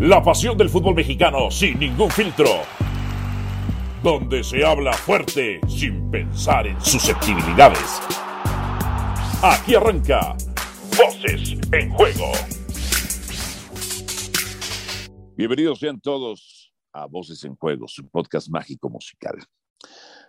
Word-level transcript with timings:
La 0.00 0.22
pasión 0.22 0.56
del 0.56 0.68
fútbol 0.68 0.94
mexicano 0.94 1.50
sin 1.50 1.76
ningún 1.80 2.08
filtro. 2.08 2.46
Donde 4.00 4.44
se 4.44 4.64
habla 4.64 4.92
fuerte 4.92 5.60
sin 5.66 6.08
pensar 6.08 6.68
en 6.68 6.80
susceptibilidades. 6.80 7.98
Aquí 9.42 9.74
arranca 9.74 10.36
Voces 10.96 11.58
en 11.72 11.90
Juego. 11.90 12.30
Bienvenidos 15.36 15.80
sean 15.80 16.00
todos 16.00 16.72
a 16.92 17.06
Voces 17.06 17.42
en 17.42 17.56
Juego, 17.56 17.88
su 17.88 18.08
podcast 18.08 18.48
mágico 18.50 18.88
musical. 18.88 19.36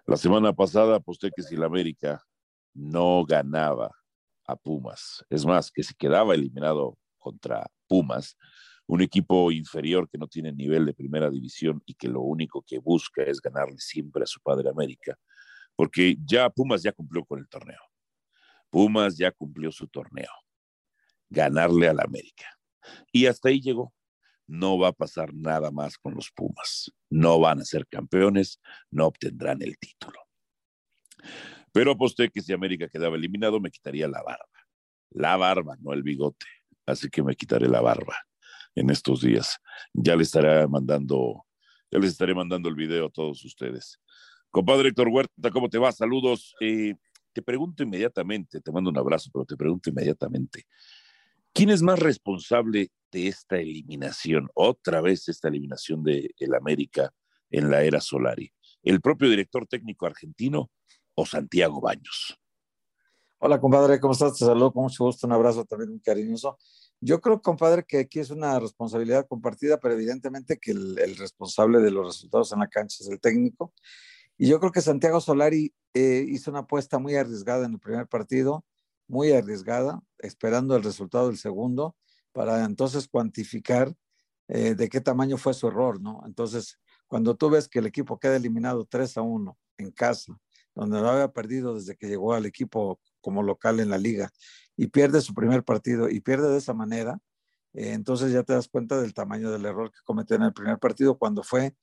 La 0.08 0.18
semana 0.18 0.52
pasada 0.52 0.96
aposté 0.96 1.30
que 1.30 1.44
si 1.44 1.56
la 1.56 1.68
América 1.68 2.26
no 2.74 3.24
ganaba 3.24 3.92
a 4.48 4.56
Pumas, 4.56 5.24
es 5.30 5.46
más, 5.46 5.70
que 5.72 5.84
si 5.84 5.94
quedaba 5.94 6.34
eliminado 6.34 6.98
contra 7.20 7.70
Pumas, 7.88 8.36
un 8.90 9.02
equipo 9.02 9.52
inferior 9.52 10.10
que 10.10 10.18
no 10.18 10.28
tiene 10.28 10.52
nivel 10.52 10.84
de 10.88 10.96
primera 10.96 11.30
división 11.30 11.80
y 11.86 11.94
que 11.94 12.08
lo 12.08 12.22
único 12.22 12.64
que 12.64 12.80
busca 12.80 13.22
es 13.22 13.40
ganarle 13.40 13.78
siempre 13.78 14.24
a 14.24 14.26
su 14.26 14.40
padre 14.42 14.68
América, 14.68 15.16
porque 15.76 16.18
ya 16.26 16.50
Pumas 16.50 16.82
ya 16.82 16.92
cumplió 16.92 17.24
con 17.24 17.38
el 17.38 17.48
torneo. 17.48 17.80
Pumas 18.72 19.16
ya 19.16 19.32
cumplió 19.32 19.72
su 19.72 19.88
torneo, 19.88 20.32
ganarle 21.30 21.88
al 21.88 22.00
América. 22.00 22.46
Y 23.12 23.28
hasta 23.28 23.50
ahí 23.50 23.62
llegó. 23.62 23.94
No 24.48 24.80
va 24.80 24.88
a 24.88 24.94
pasar 24.94 25.36
nada 25.36 25.70
más 25.70 26.00
con 26.00 26.16
los 26.16 26.32
Pumas. 26.32 26.92
No 27.12 27.40
van 27.40 27.60
a 27.60 27.66
ser 27.66 27.86
campeones, 27.86 28.60
no 28.90 29.06
obtendrán 29.06 29.62
el 29.62 29.78
título. 29.78 30.20
Pero 31.72 31.92
aposté 31.92 32.30
que 32.30 32.42
si 32.42 32.54
América 32.54 32.90
quedaba 32.90 33.18
eliminado 33.18 33.60
me 33.60 33.70
quitaría 33.70 34.08
la 34.08 34.24
barba. 34.24 34.50
La 35.12 35.38
barba, 35.38 35.76
no 35.80 35.94
el 35.94 36.02
bigote. 36.02 36.48
Así 36.88 37.08
que 37.08 37.22
me 37.22 37.36
quitaré 37.36 37.68
la 37.68 37.82
barba 37.82 38.16
en 38.76 38.90
estos 38.90 39.22
días. 39.22 39.58
Ya 39.94 40.16
les 40.16 40.28
estaré 40.28 40.68
mandando, 40.68 41.46
ya 41.92 42.00
les 42.00 42.12
estaré 42.12 42.34
mandando 42.34 42.70
el 42.70 42.76
video 42.76 43.08
a 43.08 43.10
todos 43.10 43.44
ustedes. 43.46 44.00
Compadre 44.50 44.90
Héctor 44.90 45.10
Huerta, 45.10 45.52
¿cómo 45.52 45.70
te 45.70 45.78
va? 45.78 45.92
Saludos. 45.92 46.56
Eh, 46.60 46.96
te 47.34 47.42
pregunto 47.42 47.84
inmediatamente, 47.84 48.60
te 48.62 48.72
mando 48.72 48.90
un 48.90 48.98
abrazo, 48.98 49.30
pero 49.32 49.46
te 49.46 49.56
pregunto 49.56 49.90
inmediatamente, 49.90 50.66
¿quién 51.54 51.70
es 51.70 51.82
más 51.82 52.00
responsable 52.00 52.92
de 53.12 53.28
esta 53.28 53.58
eliminación? 53.58 54.50
Otra 54.56 55.02
vez 55.02 55.30
esta 55.30 55.48
eliminación 55.48 56.04
de 56.04 56.32
el 56.38 56.56
América 56.56 57.14
en 57.52 57.70
la 57.70 57.84
era 57.84 58.02
Solari. 58.02 58.52
¿El 58.82 59.02
propio 59.02 59.30
director 59.30 59.68
técnico 59.68 60.06
argentino 60.06 60.72
o 61.14 61.26
Santiago 61.26 61.82
Baños? 61.82 62.38
Hola, 63.40 63.60
compadre, 63.60 64.00
¿cómo 64.00 64.14
estás? 64.14 64.38
Te 64.38 64.46
saludo 64.46 64.74
con 64.74 64.84
mucho 64.84 65.06
gusto, 65.06 65.28
un 65.28 65.34
abrazo 65.34 65.64
también 65.66 65.92
muy 65.92 66.02
cariñoso. 66.02 66.58
Yo 67.02 67.22
creo, 67.22 67.42
compadre, 67.42 67.86
que 67.86 68.00
aquí 68.00 68.20
es 68.20 68.30
una 68.30 68.60
responsabilidad 68.60 69.26
compartida, 69.28 69.80
pero 69.80 69.94
evidentemente 69.94 70.58
que 70.58 70.72
el, 70.72 71.16
responsable 71.18 71.80
de 71.80 71.92
los 71.92 72.06
resultados 72.06 72.52
en 72.52 72.60
la 72.60 72.68
cancha 72.68 72.98
es 73.02 73.10
el 73.10 73.20
técnico. 73.20 73.74
Y 74.38 74.48
yo 74.50 74.60
creo 74.60 74.72
que 74.72 74.82
Santiago 74.82 75.22
Solari 75.22 75.74
eh, 75.94 76.26
hizo 76.28 76.52
una 76.52 76.62
apuesta 76.62 77.00
muy 77.00 77.16
arriesgada 77.16 77.66
en 77.66 77.74
el 77.74 77.80
primer 77.80 78.08
partido, 78.08 78.66
muy 79.08 79.32
arriesgada, 79.32 80.02
esperando 80.18 80.76
el 80.76 80.84
resultado 80.84 81.28
del 81.28 81.38
segundo, 81.38 81.96
para 82.34 82.66
entonces 82.66 83.08
cuantificar 83.08 83.96
eh, 84.48 84.76
de 84.76 84.90
qué 84.90 85.02
tamaño 85.02 85.38
fue 85.38 85.54
su 85.54 85.68
error, 85.68 86.02
¿no? 86.02 86.22
Entonces, 86.26 86.80
cuando 87.08 87.36
tú 87.36 87.50
ves 87.50 87.68
que 87.68 87.80
el 87.80 87.86
equipo 87.86 88.20
queda 88.20 88.36
eliminado 88.36 88.86
3 88.86 89.18
a 89.18 89.22
1 89.22 89.58
en 89.78 89.92
casa, 89.92 90.38
donde 90.76 91.00
lo 91.00 91.10
había 91.10 91.32
perdido 91.32 91.76
desde 91.76 91.96
que 91.96 92.08
llegó 92.08 92.34
al 92.34 92.46
equipo 92.46 93.00
como 93.22 93.44
local 93.44 93.80
en 93.80 93.90
la 93.90 93.98
liga, 93.98 94.32
y 94.76 94.88
pierde 94.88 95.22
su 95.22 95.34
primer 95.34 95.64
partido 95.64 96.10
y 96.10 96.22
pierde 96.22 96.50
de 96.50 96.58
esa 96.58 96.74
manera, 96.74 97.20
eh, 97.74 97.94
entonces 97.94 98.32
ya 98.32 98.44
te 98.44 98.54
das 98.54 98.68
cuenta 98.68 99.00
del 99.00 99.14
tamaño 99.14 99.52
del 99.52 99.66
error 99.66 99.92
que 99.92 100.00
cometió 100.04 100.36
en 100.36 100.44
el 100.44 100.54
primer 100.54 100.80
partido 100.80 101.18
cuando 101.18 101.44
fue 101.44 101.76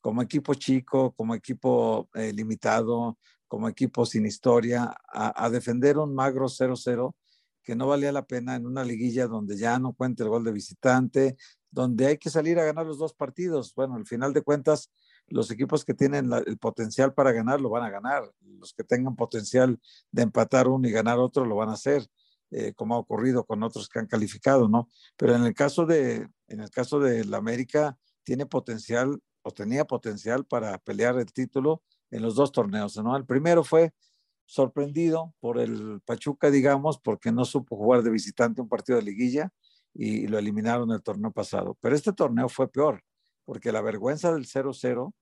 como 0.00 0.22
equipo 0.22 0.54
chico, 0.54 1.12
como 1.12 1.34
equipo 1.34 2.08
eh, 2.14 2.32
limitado, 2.32 3.18
como 3.48 3.68
equipo 3.68 4.04
sin 4.04 4.26
historia, 4.26 4.94
a, 5.12 5.48
defender 5.48 5.96
un 5.96 6.14
magro 6.14 6.46
0-0 6.46 7.14
que 7.62 7.74
no 7.74 7.86
valía 7.86 8.12
la 8.12 8.26
pena 8.26 8.56
en 8.56 8.66
una 8.66 8.84
liguilla 8.84 9.26
donde 9.26 9.56
ya 9.56 9.78
no 9.78 9.94
cuenta 9.94 10.22
el 10.22 10.28
gol 10.28 10.44
de 10.44 10.52
visitante, 10.52 11.36
donde 11.70 12.06
hay 12.06 12.18
que 12.18 12.30
salir 12.30 12.58
a 12.58 12.64
ganar 12.64 12.84
los 12.84 12.98
dos 12.98 13.14
partidos. 13.14 13.72
Bueno, 13.74 13.94
al 13.94 14.06
final 14.06 14.32
de 14.34 14.42
cuentas, 14.42 14.90
los 15.28 15.50
equipos 15.50 15.84
que 15.84 15.94
tienen 15.94 16.30
el 16.46 16.58
potencial 16.58 17.14
para 17.14 17.32
ganar 17.32 17.60
lo 17.60 17.70
van 17.70 17.84
a 17.84 17.90
ganar. 17.90 18.30
Los 18.40 18.72
que 18.72 18.84
tengan 18.84 19.16
potencial 19.16 19.80
de 20.10 20.22
empatar 20.22 20.68
uno 20.68 20.86
y 20.88 20.92
ganar 20.92 21.18
otro 21.18 21.44
lo 21.44 21.56
van 21.56 21.70
a 21.70 21.74
hacer. 21.74 22.06
Eh, 22.50 22.72
como 22.74 22.94
ha 22.94 22.98
ocurrido 22.98 23.44
con 23.44 23.62
otros 23.64 23.88
que 23.88 23.98
han 23.98 24.06
calificado, 24.06 24.68
¿no? 24.68 24.88
Pero 25.16 25.34
en 25.34 25.44
el 25.44 25.54
caso 25.54 25.86
de, 25.86 26.28
en 26.46 26.60
el 26.60 26.70
caso 26.70 27.00
la 27.00 27.36
América, 27.36 27.98
tiene 28.22 28.46
potencial 28.46 29.20
o 29.42 29.50
tenía 29.50 29.84
potencial 29.84 30.44
para 30.44 30.78
pelear 30.78 31.18
el 31.18 31.32
título 31.32 31.82
en 32.10 32.22
los 32.22 32.36
dos 32.36 32.52
torneos, 32.52 32.96
¿no? 32.96 33.16
El 33.16 33.26
primero 33.26 33.64
fue 33.64 33.92
sorprendido 34.46 35.34
por 35.40 35.58
el 35.58 36.00
Pachuca, 36.04 36.50
digamos, 36.50 36.98
porque 36.98 37.32
no 37.32 37.44
supo 37.44 37.76
jugar 37.76 38.02
de 38.02 38.10
visitante 38.10 38.60
un 38.60 38.68
partido 38.68 38.98
de 38.98 39.04
liguilla 39.04 39.50
y 39.92 40.26
lo 40.26 40.38
eliminaron 40.38 40.92
el 40.92 41.02
torneo 41.02 41.32
pasado. 41.32 41.76
Pero 41.80 41.96
este 41.96 42.12
torneo 42.12 42.48
fue 42.48 42.70
peor, 42.70 43.02
porque 43.44 43.72
la 43.72 43.80
vergüenza 43.80 44.32
del 44.32 44.46
0-0 44.46 45.12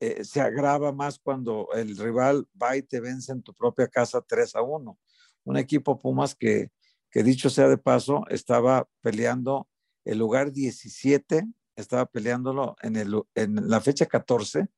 eh, 0.00 0.24
se 0.24 0.40
agrava 0.40 0.92
más 0.92 1.18
cuando 1.18 1.68
el 1.74 1.96
rival 1.96 2.46
va 2.60 2.76
y 2.76 2.82
te 2.82 3.00
vence 3.00 3.32
en 3.32 3.42
tu 3.42 3.54
propia 3.54 3.88
casa 3.88 4.20
3 4.20 4.56
a 4.56 4.62
1 4.62 4.98
un 5.46 5.56
equipo 5.56 5.98
Pumas 5.98 6.34
que, 6.34 6.70
que 7.10 7.22
dicho 7.22 7.48
sea 7.48 7.68
de 7.68 7.78
paso, 7.78 8.24
estaba 8.28 8.88
peleando 9.00 9.68
el 10.04 10.18
lugar 10.18 10.52
17, 10.52 11.46
estaba 11.76 12.06
peleándolo 12.06 12.76
en, 12.82 12.96
el, 12.96 13.22
en 13.34 13.68
la 13.68 13.80
fecha 13.80 14.06
14. 14.06 14.68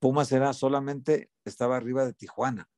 Pumas 0.00 0.32
era 0.32 0.52
solamente, 0.52 1.30
estaba 1.44 1.76
arriba 1.76 2.04
de 2.04 2.14
Tijuana. 2.14 2.68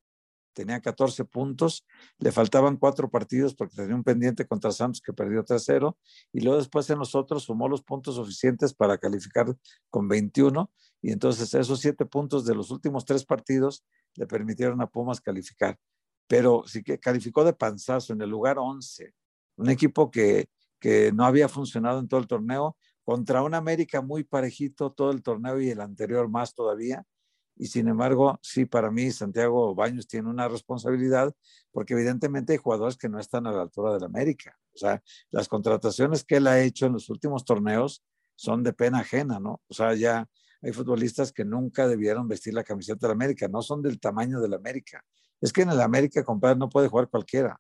Tenía 0.57 0.81
14 0.81 1.27
puntos, 1.27 1.87
le 2.19 2.33
faltaban 2.33 2.79
cuatro 2.79 3.11
partidos 3.11 3.55
porque 3.55 3.77
tenía 3.77 3.95
un 3.95 4.03
pendiente 4.03 4.47
contra 4.47 4.73
Santos 4.73 5.03
que 5.03 5.13
perdió 5.13 5.45
3-0 5.45 5.97
y 6.33 6.41
luego 6.41 6.57
después 6.57 6.89
en 6.89 6.99
nosotros 6.99 7.45
sumó 7.45 7.69
los 7.69 7.83
puntos 7.83 8.15
suficientes 8.15 8.73
para 8.73 8.97
calificar 8.97 9.55
con 9.91 10.09
21 10.09 10.71
y 11.03 11.13
entonces 11.13 11.53
esos 11.53 11.81
siete 11.81 12.07
puntos 12.07 12.47
de 12.47 12.55
los 12.55 12.71
últimos 12.71 13.05
tres 13.05 13.27
partidos 13.27 13.85
le 14.15 14.27
permitieron 14.27 14.81
a 14.81 14.87
Pumas 14.87 15.21
calificar 15.21 15.79
pero 16.27 16.65
sí 16.67 16.83
que 16.83 16.99
calificó 16.99 17.45
de 17.45 17.53
panzazo 17.53 18.13
en 18.13 18.23
el 18.23 18.31
lugar 18.31 18.59
11, 18.59 19.15
un 19.57 19.71
equipo 19.71 20.11
que, 20.11 20.49
que 20.81 21.13
no 21.13 21.25
había 21.25 21.49
funcionado 21.49 22.01
en 22.01 22.09
todo 22.09 22.21
el 22.21 22.27
torneo, 22.27 22.77
contra 23.05 23.43
un 23.43 23.55
América 23.55 24.01
muy 24.03 24.25
parejito 24.25 24.93
todo 24.93 25.13
el 25.13 25.23
torneo 25.23 25.61
y 25.61 25.71
el 25.71 25.81
anterior 25.81 26.29
más 26.29 26.55
todavía. 26.55 27.05
Y 27.57 27.67
sin 27.69 27.89
embargo, 27.89 28.39
sí, 28.43 28.67
para 28.67 28.91
mí 28.91 29.11
Santiago 29.11 29.75
Baños 29.75 30.07
tiene 30.07 30.29
una 30.29 30.47
responsabilidad 30.47 31.35
porque 31.73 31.95
evidentemente 31.95 32.53
hay 32.53 32.59
jugadores 32.59 32.97
que 32.97 33.09
no 33.09 33.19
están 33.19 33.47
a 33.47 33.53
la 33.53 33.63
altura 33.63 33.95
del 33.95 34.05
América. 34.05 34.59
O 34.75 34.79
sea, 34.79 35.03
las 35.31 35.49
contrataciones 35.49 36.25
que 36.25 36.37
él 36.37 36.47
ha 36.47 36.61
hecho 36.61 36.87
en 36.87 36.93
los 36.93 37.09
últimos 37.09 37.45
torneos 37.45 38.05
son 38.35 38.63
de 38.63 38.75
pena 38.75 39.01
ajena, 39.01 39.41
¿no? 39.41 39.63
O 39.69 39.75
sea, 39.75 39.95
ya 39.95 40.29
hay 40.61 40.73
futbolistas 40.73 41.33
que 41.33 41.45
nunca 41.45 41.89
debieron 41.89 42.29
vestir 42.29 42.53
la 42.53 42.65
camiseta 42.65 43.07
del 43.07 43.15
América, 43.15 43.49
no 43.49 43.63
son 43.63 43.81
del 43.81 43.99
tamaño 43.99 44.41
del 44.41 44.53
América. 44.55 45.03
Es 45.41 45.53
que 45.53 45.63
en 45.63 45.71
el 45.71 45.81
América, 45.81 46.25
compadre, 46.25 46.59
no 46.59 46.69
puede 46.69 46.89
jugar 46.89 47.09
cualquiera. 47.09 47.59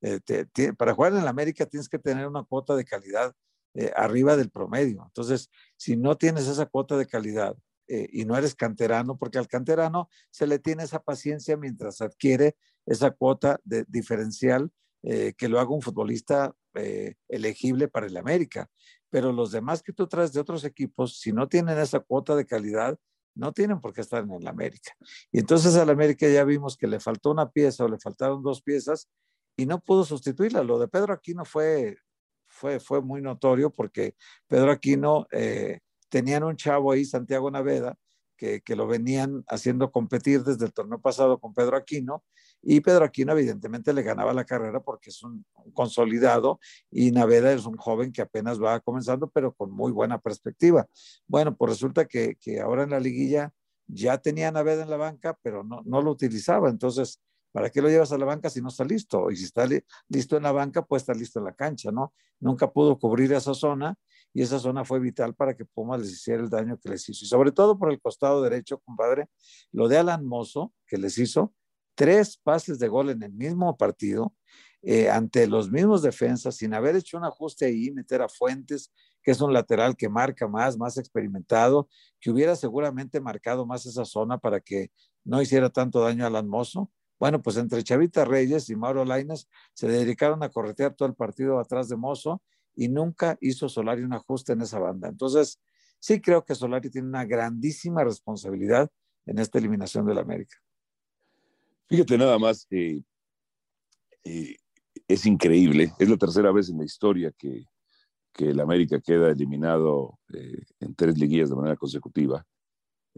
Eh, 0.00 0.20
para 0.76 0.94
jugar 0.94 1.12
en 1.12 1.18
el 1.20 1.28
América 1.28 1.66
tienes 1.66 1.88
que 1.88 1.98
tener 1.98 2.26
una 2.26 2.42
cuota 2.42 2.74
de 2.74 2.84
calidad 2.84 3.32
eh, 3.74 3.92
arriba 3.96 4.36
del 4.36 4.50
promedio. 4.50 5.02
Entonces, 5.06 5.50
si 5.76 5.96
no 5.96 6.16
tienes 6.16 6.46
esa 6.46 6.66
cuota 6.66 6.96
de 6.96 7.06
calidad 7.06 7.56
eh, 7.92 8.08
y 8.12 8.24
no 8.24 8.36
eres 8.36 8.54
canterano, 8.54 9.16
porque 9.16 9.38
al 9.38 9.48
canterano 9.48 10.08
se 10.30 10.46
le 10.46 10.58
tiene 10.58 10.84
esa 10.84 11.02
paciencia 11.02 11.56
mientras 11.56 12.00
adquiere 12.00 12.56
esa 12.86 13.10
cuota 13.10 13.60
de 13.64 13.84
diferencial 13.88 14.70
que 15.04 15.48
lo 15.48 15.58
haga 15.58 15.70
un 15.70 15.82
futbolista 15.82 16.54
elegible 17.28 17.88
para 17.88 18.06
el 18.06 18.16
América. 18.16 18.70
Pero 19.10 19.32
los 19.32 19.50
demás 19.50 19.82
que 19.82 19.92
tú 19.92 20.06
traes 20.06 20.32
de 20.32 20.38
otros 20.38 20.64
equipos, 20.64 21.18
si 21.18 21.32
no 21.32 21.48
tienen 21.48 21.76
esa 21.78 21.98
cuota 21.98 22.36
de 22.36 22.46
calidad, 22.46 22.96
no 23.34 23.52
tienen 23.52 23.80
por 23.80 23.92
qué 23.92 24.00
estar 24.00 24.22
en 24.24 24.32
el 24.32 24.46
América. 24.46 24.92
Y 25.30 25.40
entonces 25.40 25.74
al 25.76 25.90
América 25.90 26.28
ya 26.28 26.44
vimos 26.44 26.76
que 26.76 26.86
le 26.86 27.00
faltó 27.00 27.30
una 27.30 27.50
pieza 27.50 27.84
o 27.84 27.88
le 27.88 27.98
faltaron 27.98 28.42
dos 28.42 28.62
piezas 28.62 29.08
y 29.56 29.66
no 29.66 29.80
pudo 29.80 30.04
sustituirla. 30.04 30.62
Lo 30.62 30.78
de 30.78 30.88
Pedro 30.88 31.12
Aquino 31.12 31.44
fue, 31.44 31.98
fue, 32.46 32.80
fue 32.80 33.02
muy 33.02 33.20
notorio 33.20 33.70
porque 33.70 34.14
Pedro 34.46 34.70
Aquino 34.70 35.26
eh, 35.30 35.80
tenían 36.12 36.44
un 36.44 36.56
chavo 36.56 36.92
ahí, 36.92 37.06
Santiago 37.06 37.50
Naveda, 37.50 37.96
que, 38.36 38.60
que, 38.60 38.76
lo 38.76 38.86
venían 38.86 39.44
haciendo 39.48 39.90
competir 39.90 40.44
desde 40.44 40.66
el 40.66 40.72
torneo 40.74 41.00
pasado 41.00 41.40
con 41.40 41.54
Pedro 41.54 41.76
Aquino 41.76 42.22
y 42.60 42.80
Pedro 42.80 43.06
Aquino 43.06 43.32
evidentemente 43.32 43.94
le 43.94 44.02
ganaba 44.02 44.34
la 44.34 44.44
carrera 44.44 44.80
porque 44.80 45.08
es 45.08 45.22
un, 45.22 45.46
consolidado 45.72 46.60
y 46.90 47.12
Naveda 47.12 47.50
es 47.52 47.64
un 47.64 47.78
joven 47.78 48.12
que 48.12 48.20
apenas 48.20 48.60
va 48.62 48.80
comenzando, 48.80 49.30
pero 49.30 49.54
con 49.54 49.70
muy 49.70 49.90
buena 49.90 50.18
perspectiva. 50.18 50.86
Bueno, 51.26 51.56
pues 51.56 51.70
resulta 51.72 52.04
que, 52.04 52.36
que 52.38 52.60
ahora 52.60 52.82
en 52.82 52.90
la 52.90 53.00
liguilla 53.00 53.54
ya 53.86 54.18
tenía 54.18 54.52
Naveda 54.52 54.82
en 54.82 54.90
la 54.90 54.98
banca, 54.98 55.38
pero 55.42 55.64
no, 55.64 55.80
no 55.86 56.02
lo 56.02 56.10
utilizaba. 56.10 56.68
Entonces, 56.68 57.20
¿Para 57.52 57.70
qué 57.70 57.82
lo 57.82 57.88
llevas 57.88 58.10
a 58.12 58.18
la 58.18 58.24
banca 58.24 58.50
si 58.50 58.60
no 58.60 58.68
está 58.68 58.84
listo? 58.84 59.30
Y 59.30 59.36
si 59.36 59.44
está 59.44 59.68
listo 60.08 60.36
en 60.36 60.42
la 60.42 60.52
banca, 60.52 60.82
pues 60.82 61.02
está 61.02 61.14
listo 61.14 61.38
en 61.38 61.44
la 61.44 61.52
cancha, 61.52 61.92
¿no? 61.92 62.14
Nunca 62.40 62.72
pudo 62.72 62.98
cubrir 62.98 63.32
esa 63.32 63.54
zona 63.54 63.94
y 64.34 64.42
esa 64.42 64.58
zona 64.58 64.84
fue 64.84 64.98
vital 64.98 65.34
para 65.34 65.54
que 65.54 65.64
Pumas 65.64 66.00
les 66.00 66.12
hiciera 66.12 66.42
el 66.42 66.48
daño 66.48 66.78
que 66.78 66.88
les 66.88 67.06
hizo. 67.08 67.24
Y 67.24 67.28
sobre 67.28 67.52
todo 67.52 67.78
por 67.78 67.92
el 67.92 68.00
costado 68.00 68.42
derecho, 68.42 68.78
compadre, 68.78 69.28
lo 69.70 69.88
de 69.88 69.98
Alan 69.98 70.26
Mozo, 70.26 70.72
que 70.86 70.96
les 70.96 71.18
hizo 71.18 71.52
tres 71.94 72.38
pases 72.38 72.78
de 72.78 72.88
gol 72.88 73.10
en 73.10 73.22
el 73.22 73.32
mismo 73.32 73.76
partido, 73.76 74.34
eh, 74.82 75.10
ante 75.10 75.46
los 75.46 75.70
mismos 75.70 76.02
defensas, 76.02 76.56
sin 76.56 76.74
haber 76.74 76.96
hecho 76.96 77.16
un 77.16 77.24
ajuste 77.24 77.66
ahí, 77.66 77.90
meter 77.92 78.22
a 78.22 78.28
Fuentes, 78.28 78.92
que 79.22 79.30
es 79.30 79.40
un 79.40 79.52
lateral 79.52 79.96
que 79.96 80.08
marca 80.08 80.48
más, 80.48 80.76
más 80.76 80.98
experimentado, 80.98 81.88
que 82.20 82.30
hubiera 82.30 82.56
seguramente 82.56 83.20
marcado 83.20 83.64
más 83.66 83.86
esa 83.86 84.04
zona 84.04 84.38
para 84.38 84.60
que 84.60 84.90
no 85.24 85.40
hiciera 85.40 85.70
tanto 85.70 86.00
daño 86.00 86.24
a 86.24 86.26
Alan 86.26 86.48
Mozo. 86.48 86.90
Bueno, 87.22 87.40
pues 87.40 87.56
entre 87.56 87.84
Chavita 87.84 88.24
Reyes 88.24 88.68
y 88.68 88.74
Mauro 88.74 89.04
Laines 89.04 89.48
se 89.74 89.86
dedicaron 89.86 90.42
a 90.42 90.48
corretear 90.48 90.96
todo 90.96 91.08
el 91.08 91.14
partido 91.14 91.60
atrás 91.60 91.88
de 91.88 91.94
Mozo 91.94 92.42
y 92.74 92.88
nunca 92.88 93.38
hizo 93.40 93.68
Solari 93.68 94.02
un 94.02 94.12
ajuste 94.12 94.54
en 94.54 94.62
esa 94.62 94.80
banda. 94.80 95.06
Entonces, 95.06 95.60
sí 96.00 96.20
creo 96.20 96.44
que 96.44 96.56
Solari 96.56 96.90
tiene 96.90 97.06
una 97.06 97.24
grandísima 97.24 98.02
responsabilidad 98.02 98.90
en 99.24 99.38
esta 99.38 99.60
eliminación 99.60 100.04
del 100.04 100.18
América. 100.18 100.56
Fíjate 101.86 102.18
nada 102.18 102.40
más, 102.40 102.66
eh, 102.70 103.00
eh, 104.24 104.56
es 105.06 105.24
increíble, 105.24 105.92
es 106.00 106.08
la 106.08 106.16
tercera 106.16 106.50
vez 106.50 106.70
en 106.70 106.78
la 106.78 106.84
historia 106.84 107.32
que, 107.38 107.66
que 108.32 108.50
el 108.50 108.58
América 108.58 109.00
queda 109.00 109.30
eliminado 109.30 110.18
eh, 110.34 110.64
en 110.80 110.92
tres 110.96 111.16
liguillas 111.16 111.50
de 111.50 111.54
manera 111.54 111.76
consecutiva, 111.76 112.44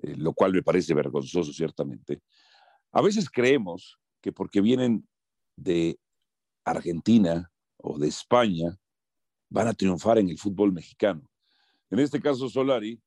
lo 0.02 0.34
cual 0.34 0.52
me 0.52 0.62
parece 0.62 0.92
vergonzoso 0.92 1.54
ciertamente. 1.54 2.20
A 2.94 3.02
veces 3.02 3.28
creemos 3.28 3.98
que 4.22 4.30
porque 4.30 4.60
vienen 4.60 5.06
de 5.56 5.98
Argentina 6.64 7.52
o 7.76 7.98
de 7.98 8.06
España, 8.06 8.78
van 9.50 9.66
a 9.66 9.74
triunfar 9.74 10.18
en 10.18 10.28
el 10.28 10.38
fútbol 10.38 10.72
mexicano. 10.72 11.28
En 11.90 11.98
este 11.98 12.20
caso, 12.20 12.48
Solari, 12.48 13.02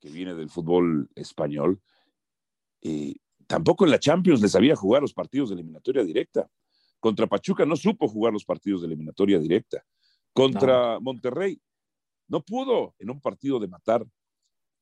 que 0.00 0.08
viene 0.08 0.34
del 0.34 0.48
fútbol 0.48 1.10
español, 1.14 1.82
eh, 2.80 3.14
tampoco 3.46 3.84
en 3.84 3.90
la 3.90 4.00
Champions 4.00 4.40
les 4.40 4.52
sabía 4.52 4.74
jugar 4.74 5.02
los 5.02 5.12
partidos 5.12 5.50
de 5.50 5.56
eliminatoria 5.56 6.02
directa. 6.02 6.50
Contra 6.98 7.26
Pachuca 7.26 7.66
no 7.66 7.76
supo 7.76 8.08
jugar 8.08 8.32
los 8.32 8.46
partidos 8.46 8.80
de 8.80 8.86
eliminatoria 8.86 9.38
directa. 9.38 9.84
Contra 10.32 10.98
Monterrey 10.98 11.60
no 12.26 12.42
pudo 12.42 12.94
en 12.98 13.10
un 13.10 13.20
partido 13.20 13.60
de 13.60 13.68
matar 13.68 14.06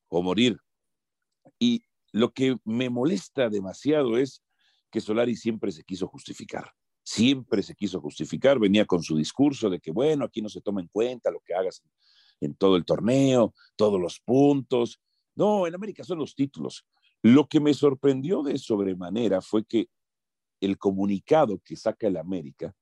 o 0.08 0.23
morir. 0.23 0.61
Y 1.58 1.82
lo 2.12 2.32
que 2.32 2.56
me 2.64 2.90
molesta 2.90 3.49
demasiado 3.49 4.16
es 4.19 4.43
que 4.90 5.00
Solari 5.00 5.37
siempre 5.37 5.72
se 5.72 5.84
quiso 5.84 6.06
justificar, 6.06 6.72
siempre 7.02 7.62
se 7.62 7.75
quiso 7.75 8.00
justificar, 8.00 8.58
venía 8.58 8.84
con 8.84 9.02
su 9.02 9.16
discurso 9.16 9.70
de 9.70 9.81
que, 9.81 9.90
bueno, 9.90 10.25
aquí 10.25 10.43
no 10.43 10.49
se 10.49 10.60
toma 10.60 10.81
en 10.81 10.88
cuenta 10.88 11.31
lo 11.31 11.40
que 11.40 11.55
hagas 11.55 11.82
en, 12.40 12.55
todo 12.55 12.76
el 12.76 12.84
torneo, 12.84 13.55
todos 13.76 14.00
los 14.00 14.20
puntos. 14.20 15.00
No, 15.34 15.66
en 15.66 15.75
América 15.75 16.05
son 16.05 16.19
los 16.19 16.34
títulos. 16.34 16.87
Lo 17.22 17.49
que 17.49 17.60
me 17.60 17.75
sorprendió 17.75 18.43
de 18.43 18.58
sobremanera 18.58 19.40
fue 19.40 19.64
que 19.64 19.88
el 20.60 20.78
comunicado 20.78 21.60
que 21.64 21.76
saca 21.76 22.06
el 22.06 22.16
América, 22.16 22.75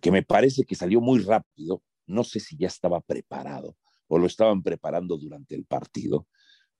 que 0.00 0.10
me 0.10 0.22
parece 0.22 0.64
que 0.64 0.74
salió 0.74 1.00
muy 1.00 1.20
rápido, 1.20 1.82
no 2.06 2.24
sé 2.24 2.40
si 2.40 2.56
ya 2.56 2.68
estaba 2.68 3.00
preparado 3.00 3.76
o 4.08 4.18
lo 4.18 4.26
estaban 4.26 4.62
preparando 4.62 5.16
durante 5.16 5.54
el 5.54 5.64
partido, 5.64 6.28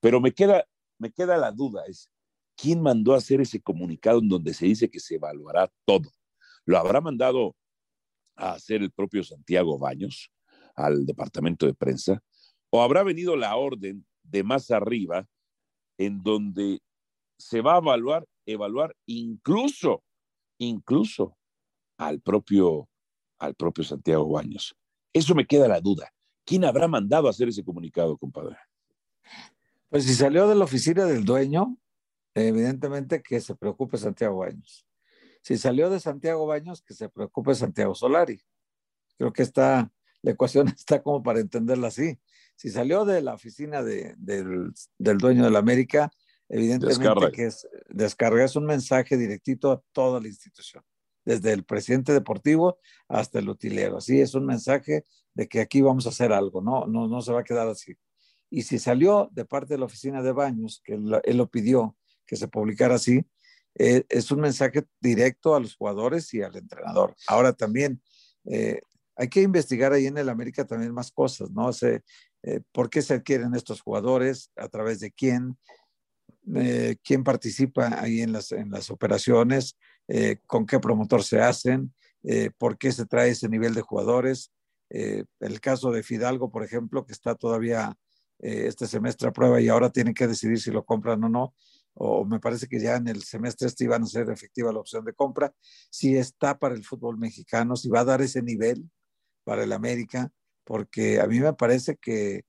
pero 0.00 0.20
me 0.20 0.32
queda 0.32 0.66
me 0.98 1.10
queda 1.10 1.36
la 1.36 1.52
duda, 1.52 1.84
es 1.86 2.10
quién 2.56 2.82
mandó 2.82 3.14
a 3.14 3.18
hacer 3.18 3.40
ese 3.40 3.60
comunicado 3.60 4.18
en 4.18 4.28
donde 4.28 4.54
se 4.54 4.66
dice 4.66 4.90
que 4.90 5.00
se 5.00 5.16
evaluará 5.16 5.70
todo. 5.84 6.10
¿Lo 6.64 6.78
habrá 6.78 7.00
mandado 7.00 7.54
a 8.34 8.52
hacer 8.52 8.82
el 8.82 8.90
propio 8.90 9.22
Santiago 9.22 9.78
Baños 9.78 10.30
al 10.74 11.06
departamento 11.06 11.66
de 11.66 11.74
prensa? 11.74 12.22
¿O 12.70 12.82
habrá 12.82 13.02
venido 13.02 13.36
la 13.36 13.56
orden 13.56 14.06
de 14.22 14.42
más 14.42 14.70
arriba 14.70 15.26
en 15.98 16.22
donde 16.22 16.80
se 17.38 17.60
va 17.60 17.74
a 17.74 17.78
evaluar, 17.78 18.26
evaluar 18.46 18.96
incluso, 19.06 20.02
incluso 20.58 21.36
al 21.98 22.20
propio, 22.20 22.88
al 23.38 23.54
propio 23.54 23.84
Santiago 23.84 24.28
Baños? 24.28 24.74
Eso 25.12 25.34
me 25.34 25.46
queda 25.46 25.68
la 25.68 25.80
duda. 25.80 26.10
¿Quién 26.44 26.64
habrá 26.64 26.88
mandado 26.88 27.26
a 27.26 27.30
hacer 27.30 27.48
ese 27.48 27.64
comunicado, 27.64 28.16
compadre? 28.16 28.56
Pues 29.88 30.04
si 30.04 30.14
salió 30.14 30.48
de 30.48 30.54
la 30.54 30.64
oficina 30.64 31.04
del 31.04 31.24
dueño, 31.24 31.76
evidentemente 32.34 33.22
que 33.22 33.40
se 33.40 33.54
preocupe 33.54 33.96
Santiago 33.96 34.38
Baños. 34.38 34.86
Si 35.42 35.56
salió 35.56 35.90
de 35.90 36.00
Santiago 36.00 36.46
Baños, 36.46 36.82
que 36.82 36.92
se 36.92 37.08
preocupe 37.08 37.54
Santiago 37.54 37.94
Solari. 37.94 38.40
Creo 39.16 39.32
que 39.32 39.42
está, 39.42 39.92
la 40.22 40.32
ecuación 40.32 40.68
está 40.76 41.02
como 41.02 41.22
para 41.22 41.40
entenderla 41.40 41.88
así. 41.88 42.18
Si 42.56 42.70
salió 42.70 43.04
de 43.04 43.22
la 43.22 43.34
oficina 43.34 43.82
del, 43.82 44.72
dueño 44.98 45.44
de 45.44 45.50
la 45.50 45.58
América, 45.58 46.10
evidentemente 46.48 47.30
que 47.32 47.46
es, 47.46 47.68
descarga 47.88 48.44
es 48.44 48.56
un 48.56 48.66
mensaje 48.66 49.16
directito 49.16 49.70
a 49.70 49.82
toda 49.92 50.20
la 50.20 50.26
institución, 50.26 50.82
desde 51.24 51.52
el 51.52 51.64
presidente 51.64 52.12
deportivo 52.12 52.78
hasta 53.08 53.38
el 53.38 53.48
utilero. 53.48 53.98
Así 53.98 54.20
es 54.20 54.34
un 54.34 54.46
mensaje 54.46 55.04
de 55.34 55.48
que 55.48 55.60
aquí 55.60 55.80
vamos 55.82 56.06
a 56.06 56.08
hacer 56.08 56.32
algo, 56.32 56.62
no, 56.62 56.86
no, 56.86 57.08
no 57.08 57.20
se 57.20 57.32
va 57.32 57.40
a 57.40 57.44
quedar 57.44 57.68
así. 57.68 57.94
Y 58.50 58.62
si 58.62 58.78
salió 58.78 59.28
de 59.32 59.44
parte 59.44 59.74
de 59.74 59.78
la 59.78 59.86
oficina 59.86 60.22
de 60.22 60.32
baños, 60.32 60.80
que 60.84 60.94
él, 60.94 61.36
lo 61.36 61.50
pidió 61.50 61.96
que 62.26 62.36
se 62.36 62.48
publicara 62.48 62.96
así, 62.96 63.24
eh, 63.74 64.04
es 64.08 64.30
un 64.30 64.40
mensaje 64.40 64.84
directo 65.00 65.54
a 65.54 65.60
los 65.60 65.76
jugadores 65.76 66.32
y 66.34 66.42
al 66.42 66.56
entrenador. 66.56 67.14
Ahora 67.26 67.52
también 67.52 68.02
eh, 68.44 68.80
hay 69.16 69.28
que 69.28 69.42
investigar 69.42 69.92
ahí 69.92 70.06
en 70.06 70.18
el 70.18 70.28
América 70.28 70.64
también 70.64 70.92
más 70.92 71.10
cosas, 71.10 71.50
¿no? 71.50 71.72
sé 71.72 72.02
eh, 72.42 72.60
¿Por 72.72 72.88
qué 72.90 73.02
se 73.02 73.14
adquieren 73.14 73.54
estos 73.54 73.80
jugadores? 73.80 74.50
¿A 74.56 74.68
través 74.68 75.00
de 75.00 75.10
quién? 75.10 75.56
¿Quién 77.02 77.24
participa 77.24 78.00
ahí 78.00 78.20
en 78.20 78.30
las, 78.30 78.52
en 78.52 78.70
las 78.70 78.88
operaciones? 78.90 79.76
¿Con 80.46 80.64
qué 80.64 80.78
promotor 80.78 81.24
se 81.24 81.40
hacen? 81.40 81.92
¿Por 82.56 82.78
qué 82.78 82.92
se 82.92 83.04
trae 83.04 83.30
ese 83.30 83.48
nivel 83.48 83.74
de 83.74 83.80
jugadores? 83.80 84.52
el 84.88 85.60
caso 85.60 85.90
de 85.90 86.04
Fidalgo, 86.04 86.52
por 86.52 86.62
ejemplo, 86.62 87.04
que 87.04 87.12
está 87.12 87.34
todavía 87.34 87.96
eh, 88.38 88.64
este 88.66 88.86
semestre 88.86 89.28
a 89.28 89.32
prueba 89.32 89.60
y 89.60 89.68
ahora 89.68 89.90
tienen 89.90 90.14
que 90.14 90.26
decidir 90.26 90.60
si 90.60 90.70
lo 90.70 90.84
compran 90.84 91.22
o 91.24 91.28
no, 91.28 91.54
o 91.94 92.24
me 92.24 92.40
parece 92.40 92.68
que 92.68 92.78
ya 92.78 92.96
en 92.96 93.08
el 93.08 93.22
semestre 93.22 93.68
este 93.68 93.84
iban 93.84 94.02
a 94.02 94.06
ser 94.06 94.28
efectiva 94.30 94.72
la 94.72 94.80
opción 94.80 95.04
de 95.04 95.14
compra, 95.14 95.54
si 95.90 96.16
está 96.16 96.58
para 96.58 96.74
el 96.74 96.84
fútbol 96.84 97.18
mexicano, 97.18 97.76
si 97.76 97.88
va 97.88 98.00
a 98.00 98.04
dar 98.04 98.20
ese 98.20 98.42
nivel 98.42 98.90
para 99.44 99.64
el 99.64 99.72
América, 99.72 100.30
porque 100.64 101.20
a 101.20 101.26
mí 101.26 101.40
me 101.40 101.54
parece 101.54 101.96
que, 101.96 102.44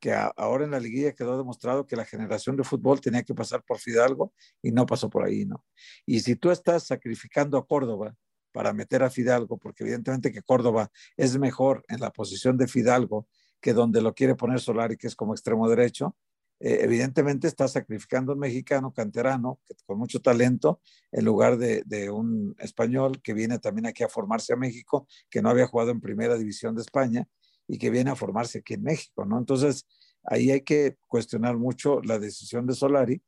que 0.00 0.12
ahora 0.36 0.64
en 0.64 0.72
la 0.72 0.80
liguilla 0.80 1.12
quedó 1.12 1.36
demostrado 1.38 1.86
que 1.86 1.94
la 1.96 2.04
generación 2.04 2.56
de 2.56 2.64
fútbol 2.64 3.00
tenía 3.00 3.22
que 3.22 3.34
pasar 3.34 3.62
por 3.64 3.78
Fidalgo 3.78 4.32
y 4.62 4.72
no 4.72 4.86
pasó 4.86 5.10
por 5.10 5.24
ahí, 5.24 5.44
¿no? 5.44 5.64
Y 6.06 6.20
si 6.20 6.34
tú 6.34 6.50
estás 6.50 6.84
sacrificando 6.86 7.58
a 7.58 7.66
Córdoba 7.66 8.16
para 8.52 8.72
meter 8.72 9.02
a 9.02 9.10
Fidalgo, 9.10 9.58
porque 9.58 9.84
evidentemente 9.84 10.32
que 10.32 10.42
Córdoba 10.42 10.90
es 11.16 11.38
mejor 11.38 11.84
en 11.88 12.00
la 12.00 12.10
posición 12.10 12.56
de 12.56 12.66
Fidalgo 12.66 13.28
que 13.60 13.72
donde 13.72 14.02
lo 14.02 14.14
quiere 14.14 14.34
poner 14.34 14.60
Solari, 14.60 14.96
que 14.96 15.06
es 15.06 15.16
como 15.16 15.34
extremo 15.34 15.68
derecho, 15.68 16.16
eh, 16.60 16.80
evidentemente 16.82 17.46
está 17.46 17.68
sacrificando 17.68 18.32
a 18.32 18.34
un 18.34 18.40
mexicano 18.40 18.92
canterano 18.92 19.60
con 19.86 19.96
mucho 19.96 20.20
talento 20.20 20.80
en 21.12 21.24
lugar 21.24 21.56
de, 21.56 22.10
un 22.10 22.56
español 22.58 23.22
que 23.22 23.32
viene 23.32 23.60
también 23.60 23.86
aquí 23.86 24.02
a 24.02 24.08
formarse 24.08 24.52
a 24.52 24.56
México, 24.56 25.06
que 25.30 25.40
no 25.40 25.50
había 25.50 25.68
jugado 25.68 25.92
en 25.92 26.00
primera 26.00 26.36
división 26.36 26.74
de 26.74 26.82
España 26.82 27.28
y 27.68 27.78
que 27.78 27.90
viene 27.90 28.10
a 28.10 28.16
formarse 28.16 28.58
aquí 28.58 28.74
en 28.74 28.82
México, 28.82 29.24
¿no? 29.24 29.38
Entonces, 29.38 29.86
ahí 30.24 30.50
hay 30.50 30.62
que 30.62 30.96
cuestionar 31.06 31.56
mucho 31.56 32.00
la 32.02 32.18
decisión 32.18 32.66
de 32.66 32.74
Solari 32.74 33.22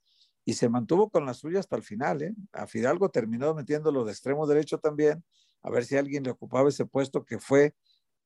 y 0.44 0.54
se 0.54 0.68
mantuvo 0.68 1.08
con 1.10 1.24
la 1.24 1.34
suya 1.34 1.60
hasta 1.60 1.76
el 1.76 1.82
final, 1.84 2.22
¿eh? 2.22 2.34
A 2.52 2.66
Fidalgo 2.66 3.10
terminó 3.10 3.54
metiéndolo 3.54 4.04
de 4.04 4.10
extremo 4.10 4.46
derecho 4.46 4.78
también, 4.78 5.22
a 5.62 5.70
ver 5.70 5.84
si 5.84 5.96
alguien 5.96 6.24
le 6.24 6.30
ocupaba 6.30 6.68
ese 6.68 6.86
puesto 6.86 7.24
que 7.24 7.38
fue 7.38 7.74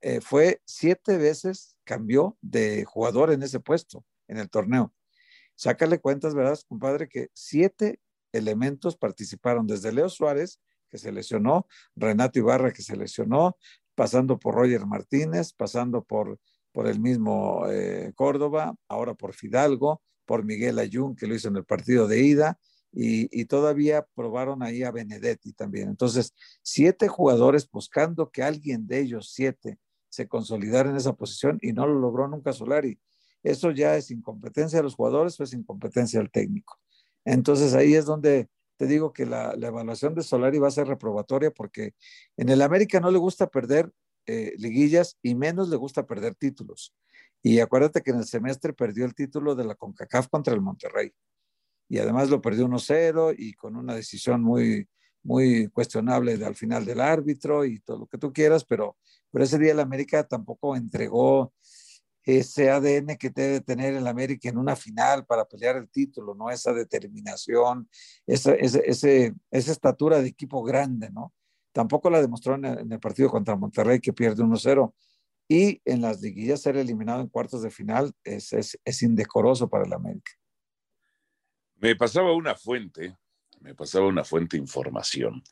eh, 0.06 0.20
fue 0.20 0.60
siete 0.66 1.16
veces 1.16 1.78
cambió 1.82 2.36
de 2.42 2.84
jugador 2.84 3.32
en 3.32 3.42
ese 3.42 3.58
puesto 3.58 4.04
en 4.28 4.36
el 4.36 4.50
torneo. 4.50 4.92
Sácale 5.54 5.98
cuentas, 5.98 6.34
¿verdad, 6.34 6.58
compadre? 6.68 7.08
Que 7.08 7.28
siete 7.32 8.00
elementos 8.30 8.98
participaron, 8.98 9.66
desde 9.66 9.92
Leo 9.92 10.10
Suárez, 10.10 10.60
que 10.90 10.98
se 10.98 11.10
lesionó, 11.10 11.66
Renato 11.96 12.38
Ibarra, 12.38 12.70
que 12.70 12.82
se 12.82 12.98
lesionó, 12.98 13.56
pasando 13.94 14.38
por 14.38 14.56
Roger 14.56 14.84
Martínez, 14.84 15.54
pasando 15.54 16.04
por, 16.04 16.38
por 16.70 16.86
el 16.86 17.00
mismo 17.00 17.64
eh, 17.70 18.12
Córdoba, 18.14 18.76
ahora 18.88 19.14
por 19.14 19.32
Fidalgo, 19.32 20.02
por 20.26 20.44
Miguel 20.44 20.80
Ayun, 20.80 21.16
que 21.16 21.26
lo 21.26 21.34
hizo 21.34 21.48
en 21.48 21.56
el 21.56 21.64
partido 21.64 22.06
de 22.08 22.20
ida, 22.20 22.58
y, 22.92 23.40
y, 23.40 23.46
todavía 23.46 24.06
probaron 24.14 24.62
ahí 24.62 24.82
a 24.82 24.92
Benedetti 24.92 25.52
también. 25.52 25.88
Entonces, 25.88 26.32
siete 26.62 27.08
jugadores 27.08 27.68
buscando 27.68 28.30
que 28.30 28.42
alguien 28.42 28.86
de 28.86 29.00
ellos, 29.00 29.32
siete, 29.32 29.80
se 30.14 30.28
consolidar 30.28 30.86
en 30.86 30.96
esa 30.96 31.14
posición 31.14 31.58
y 31.60 31.72
no 31.72 31.86
lo 31.86 31.98
logró 31.98 32.28
nunca 32.28 32.52
Solari. 32.52 32.98
Eso 33.42 33.72
ya 33.72 33.96
es 33.96 34.10
incompetencia 34.10 34.78
de 34.78 34.84
los 34.84 34.94
jugadores 34.94 35.38
o 35.40 35.42
es 35.44 35.52
incompetencia 35.52 36.20
del 36.20 36.30
técnico. 36.30 36.78
Entonces 37.24 37.74
ahí 37.74 37.94
es 37.94 38.06
donde 38.06 38.48
te 38.76 38.86
digo 38.86 39.12
que 39.12 39.26
la, 39.26 39.54
la, 39.56 39.68
evaluación 39.68 40.14
de 40.14 40.22
Solari 40.22 40.58
va 40.58 40.68
a 40.68 40.72
ser 40.72 40.86
reprobatoria 40.86 41.50
porque 41.50 41.94
en 42.36 42.48
el 42.48 42.62
América 42.62 43.00
no 43.00 43.10
le 43.10 43.18
gusta 43.18 43.48
perder 43.48 43.90
eh, 44.26 44.54
liguillas 44.56 45.18
y 45.22 45.34
menos 45.34 45.68
le 45.68 45.76
gusta 45.76 46.06
perder 46.06 46.34
títulos. 46.34 46.94
Y 47.42 47.60
acuérdate 47.60 48.00
que 48.02 48.12
en 48.12 48.18
el 48.18 48.24
semestre 48.24 48.72
perdió 48.72 49.04
el 49.04 49.14
título 49.14 49.54
de 49.54 49.64
la 49.64 49.74
CONCACAF 49.74 50.28
contra 50.28 50.54
el 50.54 50.60
Monterrey. 50.60 51.12
Y 51.88 51.98
además 51.98 52.30
lo 52.30 52.40
perdió 52.40 52.66
1-0 52.66 53.34
y 53.36 53.52
con 53.54 53.76
una 53.76 53.94
decisión 53.94 54.42
muy, 54.42 54.88
muy 55.24 55.68
cuestionable 55.68 56.36
de, 56.36 56.46
al 56.46 56.54
final 56.54 56.84
del 56.84 57.00
árbitro 57.00 57.64
y 57.64 57.80
todo 57.80 58.00
lo 58.00 58.06
que 58.06 58.18
tú 58.18 58.32
quieras, 58.32 58.64
pero, 58.64 58.96
pero 59.30 59.44
ese 59.44 59.58
día 59.58 59.72
el 59.72 59.80
América 59.80 60.22
tampoco 60.26 60.76
entregó 60.76 61.52
ese 62.24 62.70
ADN 62.70 63.16
que 63.18 63.30
debe 63.30 63.60
tener 63.60 63.94
el 63.94 64.06
América 64.06 64.48
en 64.48 64.56
una 64.56 64.76
final 64.76 65.26
para 65.26 65.44
pelear 65.44 65.76
el 65.76 65.90
título, 65.90 66.34
¿no? 66.34 66.50
Esa 66.50 66.72
determinación, 66.72 67.88
esa, 68.26 68.54
ese, 68.54 69.34
esa 69.50 69.72
estatura 69.72 70.20
de 70.20 70.28
equipo 70.28 70.62
grande, 70.62 71.10
¿no? 71.10 71.34
Tampoco 71.72 72.08
la 72.08 72.22
demostró 72.22 72.54
en 72.54 72.64
el, 72.64 73.00
partido 73.00 73.28
contra 73.28 73.56
Monterrey 73.56 74.00
que 74.00 74.12
pierde 74.12 74.42
1-0. 74.42 74.94
Y 75.48 75.82
en 75.84 76.00
las 76.00 76.22
liguillas 76.22 76.62
ser 76.62 76.76
eliminado 76.76 77.20
en 77.20 77.28
cuartos 77.28 77.62
de 77.62 77.70
final 77.70 78.12
es, 78.22 78.52
es, 78.54 78.78
es 78.82 79.02
indecoroso 79.02 79.68
para 79.68 79.84
el 79.84 79.92
América. 79.92 80.32
Me 81.76 81.94
pasaba 81.96 82.32
una 82.32 82.54
fuente, 82.54 83.18
me 83.64 83.74
pasaba 83.74 84.06
una 84.06 84.24
fuente 84.24 84.58
de 84.58 84.62
información 84.62 85.42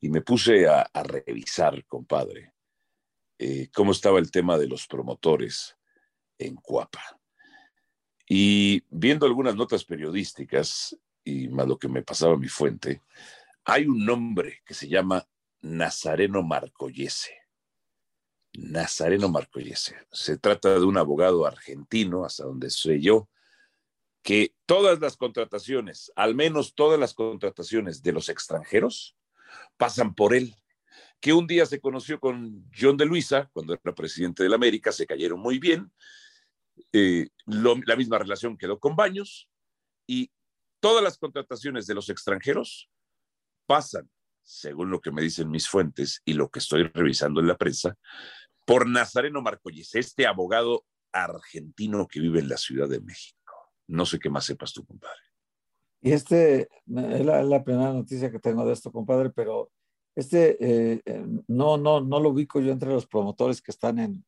y 0.00 0.08
me 0.08 0.20
puse 0.20 0.66
a, 0.66 0.80
a 0.82 1.02
revisar, 1.04 1.84
compadre, 1.86 2.52
eh, 3.38 3.68
cómo 3.72 3.92
estaba 3.92 4.18
el 4.18 4.32
tema 4.32 4.58
de 4.58 4.66
los 4.66 4.88
promotores 4.88 5.76
en 6.38 6.56
Cuapa. 6.56 7.20
Y 8.28 8.82
viendo 8.90 9.26
algunas 9.26 9.54
notas 9.54 9.84
periodísticas 9.84 10.98
y 11.22 11.46
más 11.48 11.68
lo 11.68 11.78
que 11.78 11.88
me 11.88 12.02
pasaba 12.02 12.36
mi 12.36 12.48
fuente, 12.48 13.00
hay 13.64 13.86
un 13.86 14.04
nombre 14.04 14.60
que 14.66 14.74
se 14.74 14.88
llama 14.88 15.24
Nazareno 15.60 16.42
Marcoyese. 16.42 17.32
Nazareno 18.54 19.28
Marcoyese. 19.28 19.94
Se 20.10 20.36
trata 20.36 20.80
de 20.80 20.84
un 20.84 20.98
abogado 20.98 21.46
argentino, 21.46 22.24
hasta 22.24 22.42
donde 22.42 22.70
sé 22.70 23.00
yo, 23.00 23.28
que 24.22 24.54
todas 24.66 25.00
las 25.00 25.16
contrataciones, 25.16 26.12
al 26.16 26.34
menos 26.34 26.74
todas 26.74 26.98
las 26.98 27.14
contrataciones 27.14 28.02
de 28.02 28.12
los 28.12 28.28
extranjeros, 28.28 29.16
pasan 29.76 30.14
por 30.14 30.34
él. 30.34 30.54
Que 31.20 31.32
un 31.32 31.46
día 31.46 31.66
se 31.66 31.80
conoció 31.80 32.20
con 32.20 32.64
John 32.76 32.96
de 32.96 33.06
Luisa, 33.06 33.50
cuando 33.52 33.74
era 33.74 33.94
presidente 33.94 34.42
de 34.42 34.48
la 34.48 34.56
América, 34.56 34.92
se 34.92 35.06
cayeron 35.06 35.40
muy 35.40 35.58
bien, 35.58 35.92
eh, 36.92 37.28
la 37.46 37.96
misma 37.96 38.18
relación 38.18 38.56
quedó 38.56 38.78
con 38.78 38.96
Baños 38.96 39.48
y 40.06 40.30
todas 40.80 41.02
las 41.02 41.18
contrataciones 41.18 41.86
de 41.86 41.94
los 41.94 42.08
extranjeros 42.08 42.90
pasan, 43.66 44.10
según 44.42 44.90
lo 44.90 45.00
que 45.00 45.12
me 45.12 45.22
dicen 45.22 45.50
mis 45.50 45.68
fuentes 45.68 46.22
y 46.24 46.32
lo 46.32 46.50
que 46.50 46.58
estoy 46.58 46.84
revisando 46.84 47.40
en 47.40 47.46
la 47.46 47.56
prensa, 47.56 47.96
por 48.66 48.86
Nazareno 48.86 49.42
Marcolles, 49.42 49.94
este 49.94 50.26
abogado 50.26 50.84
argentino 51.12 52.06
que 52.08 52.20
vive 52.20 52.40
en 52.40 52.48
la 52.48 52.56
Ciudad 52.56 52.88
de 52.88 53.00
México. 53.00 53.41
No 53.92 54.06
sé 54.06 54.18
qué 54.18 54.30
más 54.30 54.46
sepas 54.46 54.72
tú, 54.72 54.84
compadre. 54.86 55.20
Y 56.00 56.12
este 56.12 56.62
es 56.62 57.24
la, 57.26 57.62
primera 57.62 57.92
noticia 57.92 58.30
que 58.30 58.38
tengo 58.38 58.64
de 58.64 58.72
esto, 58.72 58.90
compadre, 58.90 59.30
pero 59.30 59.70
este 60.16 60.56
eh, 60.60 61.02
eh, 61.04 61.26
no, 61.46 61.76
no, 61.76 62.00
no 62.00 62.18
lo 62.18 62.30
ubico 62.30 62.60
yo 62.60 62.72
entre 62.72 62.88
los 62.88 63.06
promotores 63.06 63.60
que 63.60 63.70
están 63.70 63.98
en, 63.98 64.24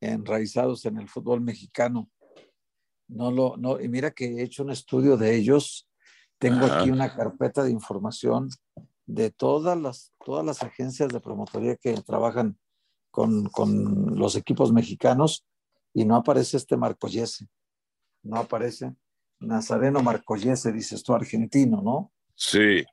enraizados 0.00 0.86
en 0.86 0.98
el 0.98 1.08
fútbol 1.08 1.40
mexicano. 1.40 2.08
No 3.08 3.30
lo, 3.30 3.56
no, 3.56 3.80
y 3.80 3.88
mira 3.88 4.12
que 4.12 4.24
he 4.26 4.42
hecho 4.42 4.62
un 4.62 4.70
estudio 4.70 5.16
de 5.16 5.34
ellos. 5.34 5.88
Tengo 6.38 6.64
aquí 6.64 6.90
una 6.90 7.14
carpeta 7.14 7.62
de 7.62 7.70
información 7.70 8.48
de 9.06 9.30
todas 9.30 9.78
las, 9.78 10.12
todas 10.24 10.46
las 10.46 10.62
agencias 10.62 11.08
de 11.10 11.20
promotoría 11.20 11.76
que 11.76 11.92
trabajan 12.02 12.56
con, 13.10 13.44
con 13.46 14.16
los 14.16 14.36
equipos 14.36 14.72
mexicanos 14.72 15.44
y 15.92 16.04
no 16.04 16.16
aparece 16.16 16.56
este 16.56 16.76
Marcoyese. 16.76 17.48
No 18.22 18.36
aparece. 18.36 18.94
Nazareno 19.40 20.02
Marcoyese, 20.02 20.72
dices 20.72 21.02
tú, 21.02 21.14
argentino, 21.14 21.82
¿no? 21.82 22.12
Sí. 22.34 22.84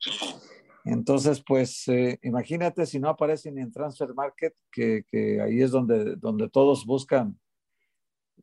Entonces, 0.86 1.44
pues 1.46 1.88
eh, 1.88 2.20
imagínate 2.24 2.86
si 2.86 3.00
no 3.00 3.10
aparece 3.10 3.52
ni 3.52 3.62
en 3.62 3.72
Transfer 3.72 4.14
Market, 4.14 4.56
que, 4.72 5.04
que 5.08 5.42
ahí 5.42 5.62
es 5.62 5.72
donde, 5.72 6.16
donde 6.16 6.50
todos 6.50 6.86
buscan 6.86 7.40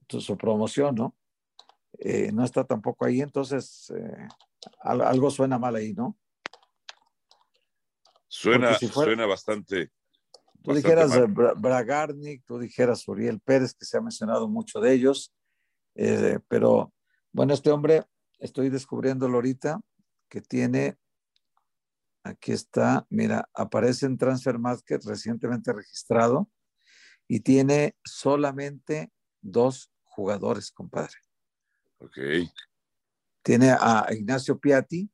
su, 0.09 0.37
promoción, 0.37 0.95
¿no? 0.95 1.17
Eh, 1.99 2.31
no 2.33 2.45
está 2.45 2.65
tampoco 2.65 3.07
ahí, 3.07 3.21
entonces 3.21 3.91
eh, 3.97 4.29
algo 4.81 5.31
suena 5.31 5.59
mal 5.59 5.75
ahí, 5.75 5.95
¿no? 5.95 6.17
Suena, 8.29 8.75
suena 8.75 9.25
bastante. 9.27 9.91
Tú 10.63 10.75
dijeras 10.75 11.13
Bragarnik, 11.57 12.45
tú 12.45 12.59
dijeras 12.59 13.07
Uriel 13.09 13.41
Pérez, 13.41 13.73
que 13.75 13.87
se 13.87 13.97
ha 13.97 14.01
mencionado 14.01 14.49
mucho 14.49 14.81
de 14.81 14.93
ellos, 14.93 15.33
pero 16.49 16.93
bueno, 17.33 17.55
este 17.55 17.71
hombre, 17.71 18.05
estoy 18.39 18.71
descubriéndolo 18.71 19.37
ahorita, 19.37 19.81
que 20.29 20.41
tiene 20.41 20.99
Aquí 22.27 22.51
está, 22.51 23.07
mira, 23.09 23.49
aparece 23.55 24.05
en 24.05 24.19
Transfer 24.19 24.59
Market 24.59 25.01
recientemente 25.05 25.73
registrado 25.73 26.51
y 27.29 27.39
tiene 27.39 27.95
solamente 28.05 29.13
dos 29.41 29.93
jugadores, 30.03 30.73
compadre. 30.73 31.15
Ok. 31.99 32.19
Tiene 33.43 33.71
a 33.71 34.09
Ignacio 34.11 34.59
Piatti, 34.59 35.09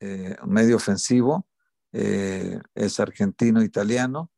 eh, 0.00 0.34
medio 0.44 0.74
ofensivo, 0.74 1.46
eh, 1.92 2.58
es 2.74 2.98
argentino-italiano. 2.98 4.32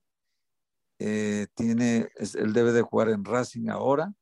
Eh, 0.98 1.46
tiene, 1.54 2.10
él 2.34 2.52
debe 2.52 2.72
de 2.72 2.82
jugar 2.82 3.08
en 3.08 3.24
Racing 3.24 3.70
ahora 3.70 4.12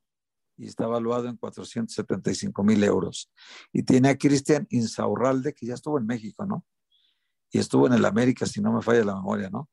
y 0.57 0.67
está 0.67 0.85
evaluado 0.85 1.29
en 1.29 1.37
475 1.37 2.65
mil 2.65 2.83
euros. 2.85 3.31
Y 3.73 3.83
tiene 3.83 4.09
a 4.11 4.19
Cristian 4.19 4.67
Insaurralde, 4.71 5.53
que 5.53 5.67
ya 5.67 5.75
estuvo 5.75 5.99
en 5.99 6.07
México, 6.07 6.47
¿no? 6.47 6.65
y 7.51 7.59
estuvo 7.59 7.87
en 7.87 7.95
el 7.95 8.05
América, 8.05 8.47
si 8.47 8.61
no 8.61 8.73
me 8.73 8.83
falla 8.83 9.05
la 9.05 9.17
memoria, 9.17 9.51
¿no? 9.51 9.71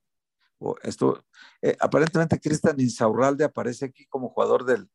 O 0.59 0.75
esto, 0.83 1.25
eh, 1.61 1.75
aparentemente 1.79 2.39
Cristian 2.39 2.79
Insaurralde 2.79 3.43
aparece 3.43 3.85
aquí 3.85 4.05
como 4.05 4.29
jugador 4.29 4.65
del, 4.65 4.89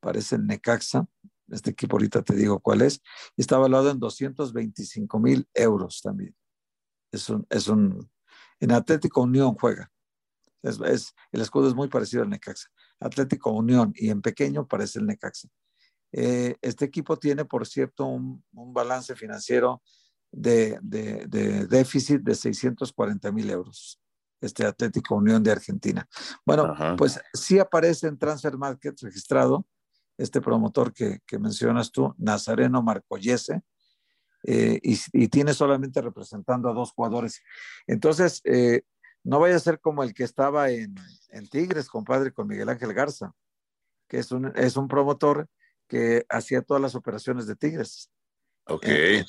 parece 0.00 0.36
el 0.36 0.46
Necaxa, 0.46 1.06
este 1.48 1.70
equipo 1.70 1.96
ahorita 1.96 2.22
te 2.22 2.34
digo 2.34 2.58
cuál 2.58 2.82
es, 2.82 3.00
y 3.36 3.42
está 3.42 3.56
evaluado 3.56 3.90
en 3.90 4.00
225 4.00 5.18
mil 5.20 5.48
euros 5.54 6.00
también. 6.02 6.34
Es 7.12 7.28
un, 7.28 7.46
es 7.48 7.68
un, 7.68 8.10
en 8.58 8.72
Atlético 8.72 9.22
Unión 9.22 9.54
juega. 9.54 9.90
Es, 10.62 11.14
el 11.30 11.42
escudo 11.42 11.68
es 11.68 11.74
muy 11.74 11.88
parecido 11.88 12.22
al 12.22 12.30
Necaxa. 12.30 12.68
Atlético 13.00 13.50
Unión 13.52 13.92
y 13.96 14.10
en 14.10 14.22
pequeño 14.22 14.66
parece 14.66 14.98
el 14.98 15.06
Necaxa. 15.06 15.48
Eh, 16.12 16.56
este 16.62 16.84
equipo 16.84 17.18
tiene, 17.18 17.44
por 17.44 17.66
cierto, 17.66 18.06
un, 18.06 18.44
un 18.52 18.72
balance 18.72 19.16
financiero 19.16 19.82
de, 20.30 20.78
de, 20.82 21.66
déficit 21.66 22.20
de 22.22 22.34
640 22.34 23.32
mil 23.32 23.50
euros, 23.50 24.00
este 24.40 24.64
Atlético 24.64 25.16
Unión 25.16 25.42
de 25.42 25.52
Argentina. 25.52 26.08
Bueno, 26.44 26.74
pues 26.96 27.20
sí 27.32 27.58
aparece 27.58 28.08
en 28.08 28.18
Transfer 28.18 28.56
Market 28.56 28.96
registrado 29.00 29.66
este 30.16 30.40
promotor 30.40 30.92
que, 30.92 31.20
que 31.26 31.38
mencionas 31.38 31.90
tú, 31.90 32.14
Nazareno 32.18 32.82
Marcoyese, 32.82 33.62
eh, 34.46 34.78
y, 34.82 34.98
y, 35.12 35.28
tiene 35.28 35.54
solamente 35.54 36.02
representando 36.02 36.68
a 36.68 36.74
dos 36.74 36.92
jugadores. 36.92 37.40
Entonces, 37.86 38.42
eh, 38.44 38.82
no 39.24 39.40
vaya 39.40 39.56
a 39.56 39.60
ser 39.60 39.80
como 39.80 40.02
el 40.02 40.14
que 40.14 40.22
estaba 40.22 40.70
en, 40.70 40.94
en, 41.30 41.48
Tigres, 41.48 41.88
compadre, 41.88 42.32
con 42.32 42.46
Miguel 42.46 42.68
Ángel 42.68 42.92
Garza, 42.92 43.32
que 44.06 44.18
es 44.18 44.30
un, 44.30 44.52
es 44.54 44.76
un 44.76 44.86
promotor 44.86 45.48
que 45.88 46.26
hacía 46.28 46.62
todas 46.62 46.82
las 46.82 46.94
operaciones 46.94 47.46
de 47.46 47.56
Tigres. 47.56 48.10
Ok. 48.66 48.84
Eh, 48.86 49.24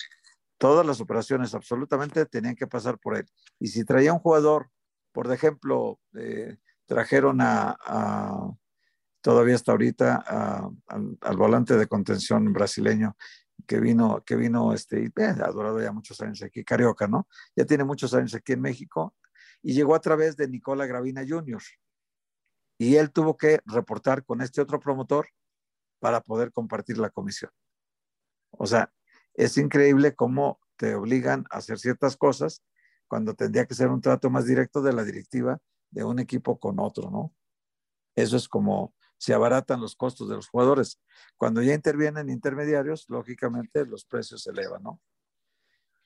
todas 0.57 0.85
las 0.85 0.99
operaciones 0.99 1.53
absolutamente 1.53 2.25
tenían 2.25 2.55
que 2.55 2.67
pasar 2.67 2.99
por 2.99 3.15
él. 3.17 3.25
Y 3.59 3.67
si 3.67 3.85
traía 3.85 4.13
un 4.13 4.19
jugador, 4.19 4.69
por 5.11 5.31
ejemplo, 5.31 5.99
eh, 6.13 6.57
trajeron 6.85 7.39
a, 7.41 7.77
todavía 9.21 9.55
hasta 9.55 9.71
ahorita, 9.71 10.73
al, 10.87 11.37
volante 11.37 11.77
de 11.77 11.87
contención 11.87 12.51
brasileño 12.51 13.15
que 13.65 13.79
vino, 13.79 14.23
que 14.25 14.35
vino, 14.35 14.73
este, 14.73 15.05
eh, 15.05 15.11
ha 15.17 15.51
durado 15.51 15.81
ya 15.81 15.91
muchos 15.93 16.19
años 16.21 16.43
aquí, 16.43 16.63
Carioca, 16.63 17.07
¿no? 17.07 17.27
Ya 17.55 17.65
tiene 17.65 17.85
muchos 17.85 18.13
años 18.13 18.35
aquí 18.35 18.53
en 18.53 18.61
México 18.61 19.15
y 19.65 19.73
llegó 19.73 19.95
a 19.95 19.99
través 19.99 20.37
de 20.37 20.47
Nicola 20.47 20.85
Gravina 20.85 21.25
Jr. 21.27 21.61
Y 22.77 22.97
él 22.97 23.11
tuvo 23.11 23.35
que 23.35 23.61
reportar 23.65 24.23
con 24.23 24.41
este 24.41 24.61
otro 24.61 24.79
promotor 24.79 25.27
para 25.99 26.21
poder 26.21 26.51
compartir 26.51 26.99
la 26.99 27.09
comisión. 27.09 27.49
O 28.51 28.67
sea, 28.67 28.93
es 29.33 29.57
increíble 29.57 30.13
cómo 30.13 30.59
te 30.75 30.93
obligan 30.93 31.45
a 31.49 31.57
hacer 31.57 31.79
ciertas 31.79 32.15
cosas 32.15 32.63
cuando 33.07 33.33
tendría 33.33 33.65
que 33.65 33.73
ser 33.73 33.87
un 33.87 34.01
trato 34.01 34.29
más 34.29 34.45
directo 34.45 34.83
de 34.83 34.93
la 34.93 35.03
directiva 35.03 35.57
de 35.89 36.03
un 36.03 36.19
equipo 36.19 36.59
con 36.59 36.79
otro, 36.79 37.09
¿no? 37.09 37.33
Eso 38.15 38.37
es 38.37 38.47
como 38.47 38.93
se 39.17 39.33
abaratan 39.33 39.81
los 39.81 39.95
costos 39.95 40.29
de 40.29 40.35
los 40.35 40.47
jugadores. 40.47 41.01
Cuando 41.37 41.63
ya 41.63 41.73
intervienen 41.73 42.29
intermediarios, 42.29 43.05
lógicamente 43.09 43.83
los 43.87 44.05
precios 44.05 44.43
se 44.43 44.51
elevan, 44.51 44.83
¿no? 44.83 45.01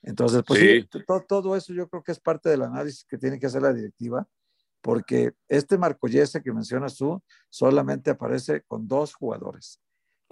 Entonces, 0.02 0.42
pues 0.46 0.60
sí. 0.60 0.88
todo, 1.06 1.20
todo, 1.22 1.56
eso 1.56 1.72
yo 1.72 1.88
creo 1.88 2.02
que 2.02 2.12
es 2.12 2.20
parte 2.20 2.48
del 2.48 2.62
análisis 2.62 3.04
que 3.04 3.18
tiene 3.18 3.38
que 3.38 3.46
hacer 3.46 3.62
la 3.62 3.72
directiva, 3.72 4.26
porque 4.80 5.34
este 5.48 5.76
Marco 5.76 6.08
Yese 6.08 6.42
que 6.42 6.52
mencionas 6.52 6.96
tú 6.96 7.22
solamente 7.50 8.10
aparece 8.10 8.62
con 8.62 8.88
dos 8.88 9.14
jugadores. 9.14 9.80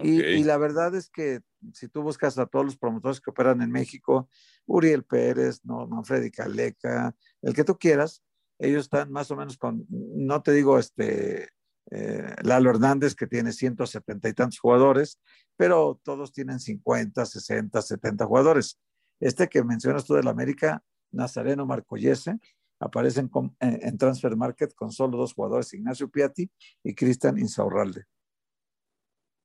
Y, 0.00 0.44
la 0.44 0.56
verdad 0.58 0.94
es 0.94 1.10
que 1.10 1.40
si 1.74 1.88
tú 1.88 2.02
buscas 2.02 2.38
a 2.38 2.46
todos 2.46 2.64
los 2.64 2.76
promotores 2.78 3.20
que 3.20 3.30
operan 3.30 3.62
en 3.62 3.72
México, 3.72 4.30
Uriel 4.64 5.04
Pérez, 5.04 5.60
no, 5.64 5.88
Manfredi 5.88 6.30
Caleca, 6.30 7.16
el 7.42 7.52
que 7.52 7.64
tú 7.64 7.76
quieras, 7.76 8.22
ellos 8.60 8.84
están 8.84 9.10
más 9.10 9.30
o 9.32 9.36
menos 9.36 9.58
con, 9.58 9.86
no 9.88 10.40
te 10.40 10.52
digo 10.52 10.78
este, 10.78 11.48
eh, 11.90 12.34
Lalo 12.42 12.70
Hernández, 12.70 13.16
que 13.16 13.26
tiene 13.26 13.52
170 13.52 14.28
y 14.28 14.32
tantos 14.34 14.60
jugadores, 14.60 15.20
pero 15.56 16.00
todos 16.04 16.32
tienen 16.32 16.60
50, 16.60 17.26
60, 17.26 17.82
70 17.82 18.24
jugadores. 18.24 18.78
Este 19.20 19.48
que 19.48 19.62
mencionas 19.64 20.04
tú 20.04 20.14
del 20.14 20.28
América, 20.28 20.82
Nazareno 21.10 21.66
Marcoyese, 21.66 22.38
aparecen 22.80 23.30
en, 23.34 23.80
en, 23.82 23.98
Transfer 23.98 24.36
Market 24.36 24.74
con 24.74 24.92
solo 24.92 25.18
dos 25.18 25.34
jugadores, 25.34 25.72
Ignacio 25.74 26.08
Piatti 26.08 26.48
y 26.82 26.94
Cristian 26.94 27.38
Insaurralde. 27.38 28.04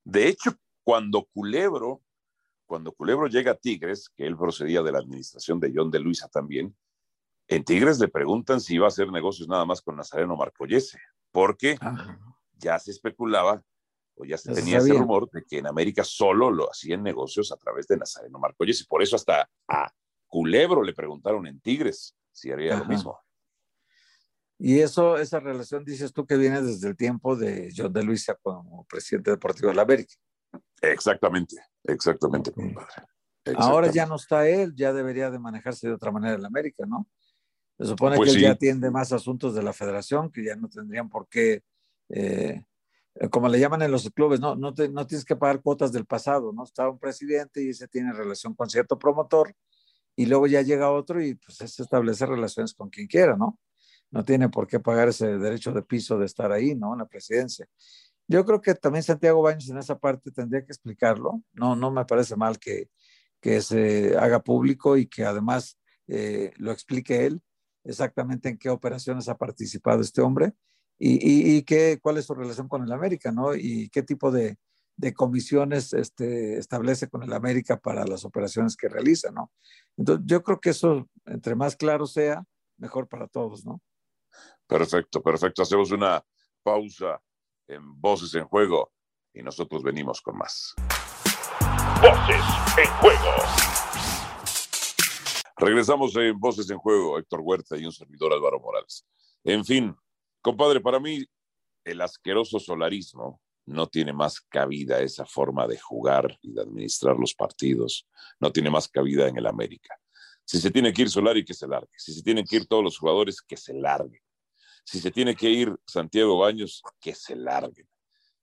De 0.05 0.27
hecho, 0.27 0.51
cuando 0.83 1.25
Culebro, 1.33 2.03
cuando 2.65 2.91
Culebro 2.91 3.27
llega 3.27 3.51
a 3.51 3.55
Tigres, 3.55 4.09
que 4.15 4.27
él 4.27 4.37
procedía 4.37 4.83
de 4.83 4.91
la 4.91 4.99
administración 4.99 5.59
de 5.59 5.71
John 5.73 5.89
de 5.89 5.99
Luisa 5.99 6.27
también, 6.27 6.75
en 7.47 7.63
Tigres 7.63 7.99
le 7.99 8.07
preguntan 8.07 8.61
si 8.61 8.75
iba 8.75 8.85
a 8.85 8.89
hacer 8.89 9.11
negocios 9.11 9.47
nada 9.47 9.65
más 9.65 9.81
con 9.81 9.95
Nazareno 9.95 10.35
Marcoyese, 10.35 10.99
porque 11.31 11.77
ya 12.57 12.79
se 12.79 12.91
especulaba 12.91 13.63
o 14.15 14.25
ya 14.25 14.37
se 14.37 14.53
tenía 14.53 14.77
ese 14.77 14.93
rumor 14.93 15.29
de 15.31 15.43
que 15.43 15.57
en 15.57 15.67
América 15.67 16.03
solo 16.03 16.51
lo 16.51 16.69
hacían 16.69 17.03
negocios 17.03 17.51
a 17.51 17.57
través 17.57 17.87
de 17.87 17.97
Nazareno 17.97 18.39
Marcoyese. 18.39 18.85
Por 18.87 19.01
eso 19.01 19.15
hasta 19.15 19.49
a 19.67 19.91
Culebro 20.27 20.83
le 20.83 20.93
preguntaron 20.93 21.45
en 21.47 21.59
Tigres 21.59 22.15
si 22.31 22.51
haría 22.51 22.77
lo 22.77 22.85
mismo. 22.85 23.19
Y 24.57 24.79
eso, 24.79 25.17
esa 25.17 25.39
relación, 25.39 25.83
dices 25.83 26.13
tú, 26.13 26.25
que 26.25 26.37
viene 26.37 26.61
desde 26.61 26.87
el 26.87 26.95
tiempo 26.95 27.35
de 27.35 27.73
John 27.75 27.91
de 27.91 28.03
Luisa 28.03 28.35
como 28.41 28.85
presidente 28.85 29.31
deportivo 29.31 29.69
de 29.69 29.75
la 29.75 29.81
América. 29.81 30.13
Exactamente, 30.81 31.57
exactamente, 31.83 32.51
compadre. 32.51 32.93
Ahora 33.57 33.91
ya 33.91 34.05
no 34.05 34.15
está 34.15 34.47
él, 34.47 34.73
ya 34.75 34.93
debería 34.93 35.29
de 35.29 35.39
manejarse 35.39 35.87
de 35.87 35.93
otra 35.93 36.11
manera 36.11 36.35
en 36.35 36.41
la 36.41 36.47
América, 36.47 36.85
¿no? 36.85 37.07
Se 37.77 37.85
supone 37.87 38.15
pues 38.15 38.31
que 38.31 38.37
él 38.37 38.43
ya 38.43 38.51
atiende 38.51 38.89
más 38.89 39.11
asuntos 39.11 39.53
de 39.53 39.63
la 39.63 39.73
federación, 39.73 40.31
que 40.31 40.45
ya 40.45 40.55
no 40.55 40.69
tendrían 40.69 41.09
por 41.09 41.27
qué, 41.27 41.63
eh, 42.09 42.63
como 43.29 43.47
le 43.47 43.59
llaman 43.59 43.81
en 43.83 43.91
los 43.91 44.09
clubes, 44.11 44.39
no, 44.39 44.55
no, 44.55 44.73
no 44.91 45.07
tienes 45.07 45.25
que 45.25 45.35
pagar 45.35 45.61
cuotas 45.61 45.91
del 45.91 46.05
pasado, 46.05 46.51
¿no? 46.53 46.63
Está 46.63 46.89
un 46.89 46.99
presidente 46.99 47.63
y 47.63 47.69
ese 47.69 47.87
tiene 47.87 48.13
relación 48.13 48.53
con 48.55 48.69
cierto 48.69 48.97
promotor, 48.97 49.55
y 50.15 50.25
luego 50.27 50.47
ya 50.47 50.61
llega 50.61 50.91
otro 50.91 51.21
y 51.21 51.35
pues 51.35 51.61
es 51.61 51.79
establecer 51.79 52.29
relaciones 52.29 52.73
con 52.73 52.89
quien 52.89 53.07
quiera, 53.07 53.35
¿no? 53.35 53.59
no 54.13 54.23
tiene 54.23 54.47
por 54.47 54.67
qué 54.67 54.79
pagar 54.79 55.09
ese 55.09 55.39
derecho 55.39 55.73
de 55.73 55.81
piso 55.81 56.19
de 56.19 56.27
estar 56.27 56.51
ahí, 56.51 56.75
¿no? 56.75 56.93
En 56.93 56.99
la 56.99 57.07
presidencia. 57.07 57.67
Yo 58.27 58.45
creo 58.45 58.61
que 58.61 58.75
también 58.75 59.01
Santiago 59.01 59.41
Baños 59.41 59.67
en 59.69 59.79
esa 59.79 59.97
parte 59.97 60.31
tendría 60.31 60.63
que 60.63 60.71
explicarlo. 60.71 61.41
No, 61.51 61.75
no 61.75 61.89
me 61.89 62.05
parece 62.05 62.35
mal 62.35 62.59
que, 62.59 62.89
que 63.41 63.59
se 63.61 64.15
haga 64.15 64.43
público 64.43 64.97
y 64.97 65.07
que 65.07 65.25
además 65.25 65.79
eh, 66.07 66.53
lo 66.57 66.71
explique 66.71 67.25
él 67.25 67.41
exactamente 67.83 68.49
en 68.49 68.57
qué 68.59 68.69
operaciones 68.69 69.27
ha 69.29 69.37
participado 69.37 70.01
este 70.01 70.21
hombre 70.21 70.53
y, 71.05 71.57
y, 71.57 71.63
qué, 71.63 71.99
cuál 72.01 72.17
es 72.17 72.25
su 72.25 72.33
relación 72.33 72.69
con 72.69 72.81
el 72.81 72.91
América, 72.93 73.31
¿no? 73.31 73.53
Y 73.55 73.89
qué 73.89 74.03
tipo 74.03 74.31
de, 74.31 74.57
de 74.95 75.13
comisiones 75.13 75.91
este, 75.91 76.57
establece 76.57 77.09
con 77.09 77.23
el 77.23 77.33
América 77.33 77.77
para 77.77 78.05
las 78.05 78.23
operaciones 78.23 78.77
que 78.77 78.87
realiza, 78.87 79.29
¿no? 79.31 79.51
Entonces, 79.97 80.25
yo 80.25 80.41
creo 80.43 80.61
que 80.61 80.69
eso, 80.69 81.09
entre 81.25 81.55
más 81.55 81.75
claro 81.75 82.07
sea, 82.07 82.45
mejor 82.77 83.09
para 83.09 83.27
todos, 83.27 83.65
¿no? 83.65 83.81
Perfecto, 84.65 85.21
perfecto. 85.21 85.61
Hacemos 85.61 85.91
una 85.91 86.23
pausa 86.63 87.21
en 87.67 87.99
Voces 87.99 88.33
en 88.35 88.45
Juego 88.45 88.93
y 89.33 89.43
nosotros 89.43 89.83
venimos 89.83 90.21
con 90.21 90.37
más. 90.37 90.73
Voces 92.01 92.45
en 92.77 92.89
Juego. 93.01 93.29
Regresamos 95.57 96.15
en 96.15 96.39
Voces 96.39 96.69
en 96.69 96.77
Juego, 96.77 97.19
Héctor 97.19 97.41
Huerta 97.43 97.77
y 97.77 97.85
un 97.85 97.91
servidor 97.91 98.31
Álvaro 98.31 98.61
Morales. 98.61 99.05
En 99.43 99.65
fin, 99.65 99.93
compadre, 100.43 100.81
para 100.81 100.99
mí 100.99 101.25
el 101.83 102.01
asqueroso 102.01 102.59
solarismo 102.59 103.41
no 103.65 103.87
tiene 103.87 104.13
más 104.13 104.41
cabida 104.41 104.99
esa 104.99 105.25
forma 105.25 105.67
de 105.67 105.79
jugar 105.79 106.37
y 106.41 106.51
de 106.51 106.61
administrar 106.61 107.17
los 107.17 107.33
partidos, 107.33 108.07
no 108.39 108.51
tiene 108.51 108.69
más 108.69 108.87
cabida 108.87 109.27
en 109.27 109.37
el 109.37 109.47
América. 109.47 109.97
Si 110.45 110.59
se 110.59 110.69
tiene 110.69 110.91
que 110.93 111.03
ir 111.03 111.09
Solari, 111.09 111.45
que 111.45 111.53
se 111.53 111.67
largue. 111.67 111.93
Si 111.97 112.13
se 112.13 112.21
tienen 112.21 112.45
que 112.45 112.57
ir 112.57 112.67
todos 112.67 112.83
los 112.83 112.97
jugadores, 112.97 113.41
que 113.41 113.55
se 113.55 113.73
larguen. 113.73 114.21
Si 114.83 114.99
se 114.99 115.11
tiene 115.11 115.33
que 115.35 115.49
ir 115.49 115.73
Santiago 115.87 116.37
Baños, 116.37 116.83
que 116.99 117.15
se 117.15 117.35
larguen. 117.35 117.87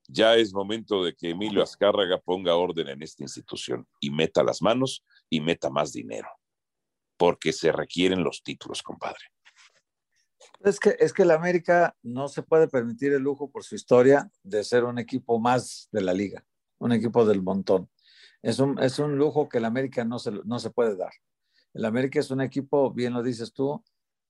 Ya 0.09 0.35
es 0.35 0.55
momento 0.55 1.05
de 1.05 1.15
que 1.15 1.31
Emilio 1.31 1.63
Azcárraga 1.63 2.19
ponga 2.19 2.57
orden 2.57 2.89
en 2.89 3.03
esta 3.03 3.23
institución 3.23 3.87
y 4.01 4.11
meta 4.11 4.43
las 4.43 4.63
manos 4.63 5.05
y 5.29 5.41
meta 5.41 5.69
más 5.69 5.93
dinero, 5.93 6.29
porque 7.19 7.53
se 7.53 7.71
requieren 7.71 8.25
los 8.25 8.43
títulos, 8.43 8.83
compadre. 8.83 9.27
Es 10.61 10.79
que, 10.79 10.95
es 10.99 11.15
que 11.15 11.23
el 11.23 11.31
América 11.31 11.97
no 12.03 12.29
se 12.29 12.43
puede 12.43 12.69
permitir 12.69 13.15
el 13.15 13.23
lujo 13.23 13.51
por 13.51 13.65
su 13.65 13.75
historia 13.75 14.31
de 14.43 14.63
ser 14.63 14.85
un 14.85 14.99
equipo 14.99 15.41
más 15.41 15.89
de 15.91 16.03
la 16.03 16.13
liga, 16.13 16.45
un 16.79 16.93
equipo 16.93 17.25
del 17.25 17.43
montón. 17.43 17.89
Es 18.43 18.59
un, 18.59 18.79
es 18.79 18.99
un 18.99 19.17
lujo 19.17 19.49
que 19.49 19.59
el 19.59 19.65
América 19.65 20.05
no 20.05 20.19
se, 20.19 20.33
no 20.45 20.59
se 20.59 20.71
puede 20.71 20.97
dar. 20.97 21.13
El 21.73 21.87
América 21.87 22.21
es 22.21 22.31
un 22.31 22.43
equipo, 22.43 22.93
bien 22.93 23.15
lo 23.15 23.23
dices 23.23 23.53
tú, 23.55 23.83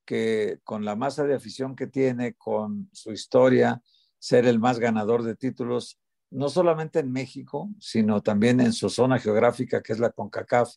que 0.05 0.61
con 0.63 0.85
la 0.85 0.95
masa 0.95 1.25
de 1.25 1.35
afición 1.35 1.75
que 1.75 1.89
tiene, 1.89 2.35
con 2.35 2.89
su 2.93 3.11
historia, 3.11 3.83
ser 4.19 4.47
el 4.47 4.61
más 4.61 4.79
ganador 4.79 5.25
de 5.25 5.35
títulos, 5.35 5.99
no 6.31 6.49
solamente 6.49 7.01
en 7.01 7.11
México, 7.11 7.71
sino 7.81 8.23
también 8.23 8.61
en 8.61 8.73
su 8.73 8.89
zona 8.89 9.19
geográfica, 9.19 9.83
que 9.83 9.93
es 9.93 9.99
la 9.99 10.11
CONCACAF, 10.11 10.75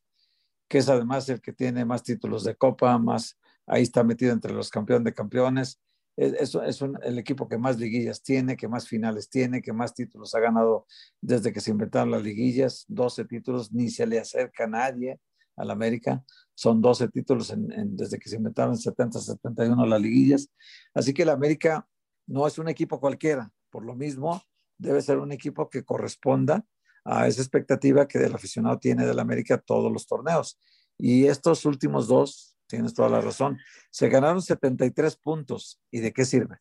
que 0.68 0.80
es 0.80 0.90
además 0.90 1.30
el 1.30 1.42
que 1.42 1.54
tiene 1.54 1.86
más 1.86 2.02
títulos 2.02 2.44
de 2.44 2.56
Copa, 2.56 2.98
más 2.98 3.38
ahí 3.68 3.84
está 3.84 4.04
metido 4.04 4.34
entre 4.34 4.54
los 4.54 4.70
campeones 4.70 5.06
de 5.06 5.14
campeones. 5.14 5.80
Es, 6.16 6.56
es 6.56 6.82
el 6.82 7.18
equipo 7.18 7.48
que 7.48 7.58
más 7.58 7.80
liguillas 7.80 8.22
tiene, 8.22 8.56
que 8.56 8.68
más 8.68 8.88
finales 8.88 9.30
tiene, 9.30 9.62
que 9.62 9.74
más 9.74 9.96
títulos 9.96 10.36
ha 10.36 10.40
ganado 10.40 10.86
desde 11.20 11.52
que 11.52 11.60
se 11.60 11.72
inventaron 11.72 12.12
las 12.12 12.22
liguillas, 12.22 12.86
12 12.88 13.26
títulos, 13.26 13.74
ni 13.74 13.90
se 13.90 14.06
le 14.06 14.20
acerca 14.20 14.66
a 14.66 14.68
nadie 14.68 15.20
al 15.56 15.72
América. 15.72 16.24
Son 16.54 16.82
12 16.82 17.08
títulos 17.10 17.54
desde 17.58 18.20
que 18.20 18.30
se 18.30 18.36
inventaron 18.36 18.74
en 18.74 18.80
70, 18.80 19.20
71 19.20 19.86
las 19.86 20.02
liguillas. 20.02 20.50
Así 20.94 21.14
que 21.14 21.24
el 21.24 21.30
América 21.30 21.88
no 22.28 22.48
es 22.48 22.58
un 22.58 22.70
equipo 22.70 23.00
cualquiera. 23.00 23.52
Por 23.70 23.86
lo 23.86 23.96
mismo, 23.96 24.42
debe 24.78 25.02
ser 25.02 25.18
un 25.18 25.32
equipo 25.32 25.70
que 25.70 25.84
corresponda 25.84 26.66
a 27.06 27.28
esa 27.28 27.42
expectativa 27.42 28.08
que 28.08 28.20
el 28.20 28.34
aficionado 28.34 28.80
tiene 28.80 29.06
del 29.06 29.20
América 29.20 29.58
todos 29.58 29.92
los 29.92 30.08
torneos. 30.08 30.60
Y 30.98 31.26
estos 31.26 31.66
últimos 31.66 32.08
dos, 32.08 32.53
tienes 32.74 32.96
toda 32.96 33.08
la 33.08 33.22
razón, 33.22 33.60
se 33.92 34.10
ganaron 34.10 34.42
73 34.42 35.16
puntos. 35.18 35.80
¿Y 35.92 36.00
de 36.00 36.12
qué 36.12 36.26
sirve? 36.26 36.58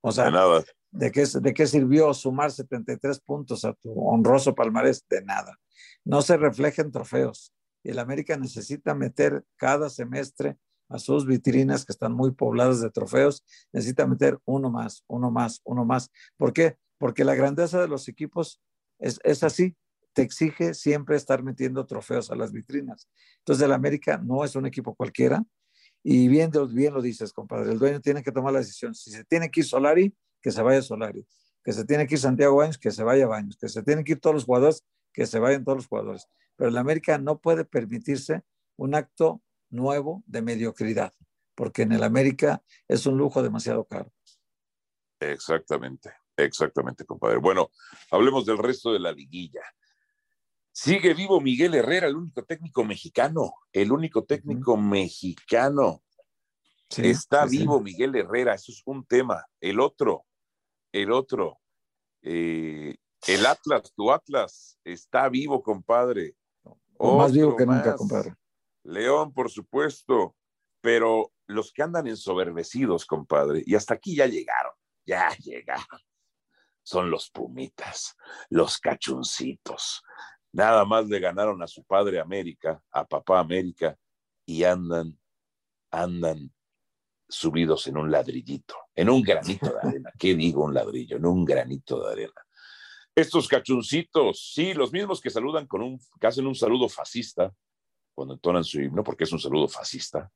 O 0.00 0.10
sea, 0.10 0.24
de, 0.24 0.30
nada. 0.30 0.64
¿de, 0.92 1.12
qué, 1.12 1.26
¿de 1.26 1.52
qué 1.52 1.66
sirvió 1.66 2.14
sumar 2.14 2.50
73 2.50 3.20
puntos 3.20 3.66
a 3.66 3.74
tu 3.74 3.92
honroso 4.08 4.54
palmarés? 4.54 5.06
De 5.06 5.22
nada. 5.22 5.58
No 6.04 6.22
se 6.22 6.38
refleja 6.38 6.90
trofeos 6.90 7.52
y 7.82 7.90
el 7.90 7.98
América 7.98 8.38
necesita 8.38 8.94
meter 8.94 9.44
cada 9.56 9.90
semestre 9.90 10.56
a 10.88 10.98
sus 10.98 11.26
vitrinas 11.26 11.84
que 11.84 11.92
están 11.92 12.12
muy 12.14 12.30
pobladas 12.30 12.80
de 12.80 12.90
trofeos, 12.90 13.44
necesita 13.72 14.06
meter 14.06 14.38
uno 14.46 14.70
más, 14.70 15.04
uno 15.06 15.30
más, 15.30 15.60
uno 15.64 15.84
más. 15.84 16.10
¿Por 16.38 16.54
qué? 16.54 16.78
Porque 16.96 17.24
la 17.24 17.34
grandeza 17.34 17.78
de 17.78 17.88
los 17.88 18.08
equipos 18.08 18.62
es, 18.98 19.20
es 19.22 19.42
así, 19.42 19.76
te 20.14 20.22
exige 20.22 20.74
siempre 20.74 21.16
estar 21.16 21.42
metiendo 21.42 21.86
trofeos 21.86 22.30
a 22.30 22.36
las 22.36 22.52
vitrinas. 22.52 23.08
Entonces 23.38 23.64
el 23.64 23.72
América 23.72 24.18
no 24.18 24.44
es 24.44 24.56
un 24.56 24.66
equipo 24.66 24.94
cualquiera 24.94 25.44
y 26.02 26.28
bien, 26.28 26.50
bien 26.72 26.94
lo 26.94 27.02
dices, 27.02 27.32
compadre, 27.32 27.72
el 27.72 27.78
dueño 27.78 28.00
tiene 28.00 28.22
que 28.22 28.32
tomar 28.32 28.52
la 28.52 28.60
decisión. 28.60 28.94
Si 28.94 29.10
se 29.10 29.24
tiene 29.24 29.50
que 29.50 29.60
ir 29.60 29.66
Solari, 29.66 30.14
que 30.40 30.50
se 30.50 30.62
vaya 30.62 30.82
Solari. 30.82 31.26
Que 31.62 31.72
se 31.72 31.84
tiene 31.84 32.06
que 32.06 32.14
ir 32.14 32.20
Santiago 32.20 32.56
Baños, 32.56 32.78
que 32.78 32.90
se 32.90 33.02
vaya 33.02 33.26
Baños. 33.26 33.56
Que 33.56 33.68
se 33.68 33.82
tienen 33.82 34.04
que 34.04 34.12
ir 34.12 34.20
todos 34.20 34.34
los 34.34 34.44
jugadores, 34.44 34.84
que 35.12 35.26
se 35.26 35.38
vayan 35.38 35.64
todos 35.64 35.78
los 35.78 35.86
jugadores 35.86 36.28
pero 36.56 36.70
el 36.70 36.76
América 36.76 37.18
no 37.18 37.38
puede 37.38 37.64
permitirse 37.64 38.42
un 38.76 38.94
acto 38.94 39.42
nuevo 39.70 40.22
de 40.26 40.42
mediocridad, 40.42 41.12
porque 41.54 41.82
en 41.82 41.92
el 41.92 42.02
América 42.02 42.62
es 42.88 43.06
un 43.06 43.16
lujo 43.16 43.42
demasiado 43.42 43.84
caro. 43.84 44.12
Exactamente, 45.20 46.12
exactamente, 46.36 47.04
compadre. 47.04 47.38
Bueno, 47.38 47.70
hablemos 48.10 48.44
del 48.46 48.58
resto 48.58 48.92
de 48.92 49.00
la 49.00 49.12
liguilla. 49.12 49.62
Sigue 50.76 51.14
vivo 51.14 51.40
Miguel 51.40 51.74
Herrera, 51.74 52.08
el 52.08 52.16
único 52.16 52.42
técnico 52.44 52.82
mexicano, 52.84 53.54
el 53.72 53.92
único 53.92 54.24
técnico 54.24 54.76
mexicano. 54.76 56.02
Está 56.96 57.46
vivo 57.46 57.80
Miguel 57.80 58.16
Herrera, 58.16 58.54
eso 58.54 58.72
es 58.72 58.82
un 58.84 59.06
tema. 59.06 59.46
El 59.60 59.78
otro, 59.78 60.26
el 60.92 61.12
otro, 61.12 61.60
eh, 62.22 62.96
el 63.28 63.46
Atlas, 63.46 63.92
tu 63.94 64.10
Atlas, 64.10 64.78
está 64.84 65.28
vivo, 65.28 65.62
compadre 65.62 66.34
más 66.98 67.32
vivo 67.32 67.56
que 67.56 67.66
nunca, 67.66 67.96
compadre. 67.96 68.34
León, 68.84 69.32
por 69.32 69.50
supuesto, 69.50 70.36
pero 70.80 71.32
los 71.46 71.72
que 71.72 71.82
andan 71.82 72.06
ensoberbecidos, 72.06 73.06
compadre, 73.06 73.62
y 73.64 73.74
hasta 73.74 73.94
aquí 73.94 74.16
ya 74.16 74.26
llegaron, 74.26 74.72
ya 75.06 75.30
llegaron, 75.38 76.00
son 76.82 77.10
los 77.10 77.30
pumitas, 77.30 78.16
los 78.50 78.78
cachuncitos. 78.78 80.02
Nada 80.54 80.84
más 80.84 81.08
le 81.08 81.18
ganaron 81.18 81.60
a 81.64 81.66
su 81.66 81.82
padre 81.82 82.20
América, 82.20 82.80
a 82.92 83.04
papá 83.04 83.40
América, 83.40 83.98
y 84.46 84.62
andan, 84.62 85.18
andan 85.90 86.54
subidos 87.28 87.88
en 87.88 87.96
un 87.96 88.08
ladrillito, 88.08 88.76
en 88.94 89.10
un 89.10 89.20
granito 89.20 89.66
de 89.66 89.88
arena. 89.88 90.12
¿Qué 90.16 90.36
digo 90.36 90.62
un 90.62 90.72
ladrillo? 90.72 91.16
En 91.16 91.26
un 91.26 91.44
granito 91.44 92.00
de 92.04 92.12
arena. 92.12 92.46
Estos 93.16 93.48
cachuncitos, 93.48 94.52
sí, 94.54 94.74
los 94.74 94.92
mismos 94.92 95.20
que 95.20 95.28
saludan 95.28 95.66
con 95.66 95.82
un, 95.82 95.98
que 96.20 96.26
hacen 96.28 96.46
un 96.46 96.54
saludo 96.54 96.88
fascista 96.88 97.52
cuando 98.14 98.34
entonan 98.34 98.62
su 98.62 98.80
himno, 98.80 99.02
porque 99.02 99.24
es 99.24 99.32
un 99.32 99.40
saludo 99.40 99.66
fascista. 99.66 100.30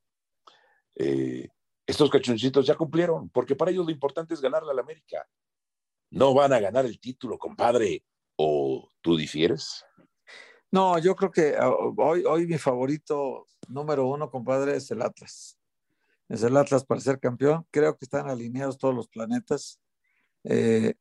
Eh, 0.96 1.48
estos 1.86 2.10
cachuncitos 2.10 2.66
ya 2.66 2.74
cumplieron, 2.74 3.30
porque 3.30 3.54
para 3.54 3.70
ellos 3.70 3.86
lo 3.86 3.92
importante 3.92 4.34
es 4.34 4.40
ganarle 4.40 4.72
al 4.72 4.80
América. 4.80 5.24
No 6.10 6.34
van 6.34 6.52
a 6.52 6.58
ganar 6.58 6.86
el 6.86 6.98
título, 6.98 7.38
compadre. 7.38 8.04
¿O 8.34 8.90
tú 9.00 9.16
difieres? 9.16 9.84
No, 10.70 10.98
yo 10.98 11.16
creo 11.16 11.30
que 11.30 11.56
ah, 11.56 11.70
hoy, 11.70 12.24
hoy 12.24 12.46
mi 12.46 12.58
favorito 12.58 13.46
número 13.68 14.06
uno, 14.06 14.30
compadre, 14.30 14.76
es 14.76 14.90
el 14.90 15.02
Atlas. 15.02 15.58
Es 16.28 16.42
el 16.42 16.56
Atlas 16.56 16.84
para 16.84 17.00
ser 17.00 17.18
campeón. 17.18 17.66
Creo 17.70 17.96
que 17.96 18.04
están 18.04 18.28
alineados 18.28 18.76
todos 18.76 18.94
los 18.94 19.08
planetas. 19.08 19.80
Eh, 20.44 20.94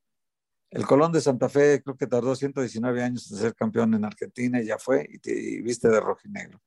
el 0.69 0.85
Colón 0.85 1.11
de 1.11 1.21
Santa 1.21 1.49
Fe 1.49 1.81
creo 1.83 1.97
que 1.97 2.07
tardó 2.07 2.35
119 2.35 3.03
años 3.03 3.29
en 3.31 3.37
ser 3.37 3.55
campeón 3.55 3.93
en 3.93 4.05
Argentina 4.05 4.61
y 4.61 4.65
ya 4.65 4.77
fue, 4.77 5.07
y, 5.23 5.61
viste 5.61 5.89
de 5.89 5.99
rojo 5.99 6.21
y 6.25 6.29
negro. 6.29 6.61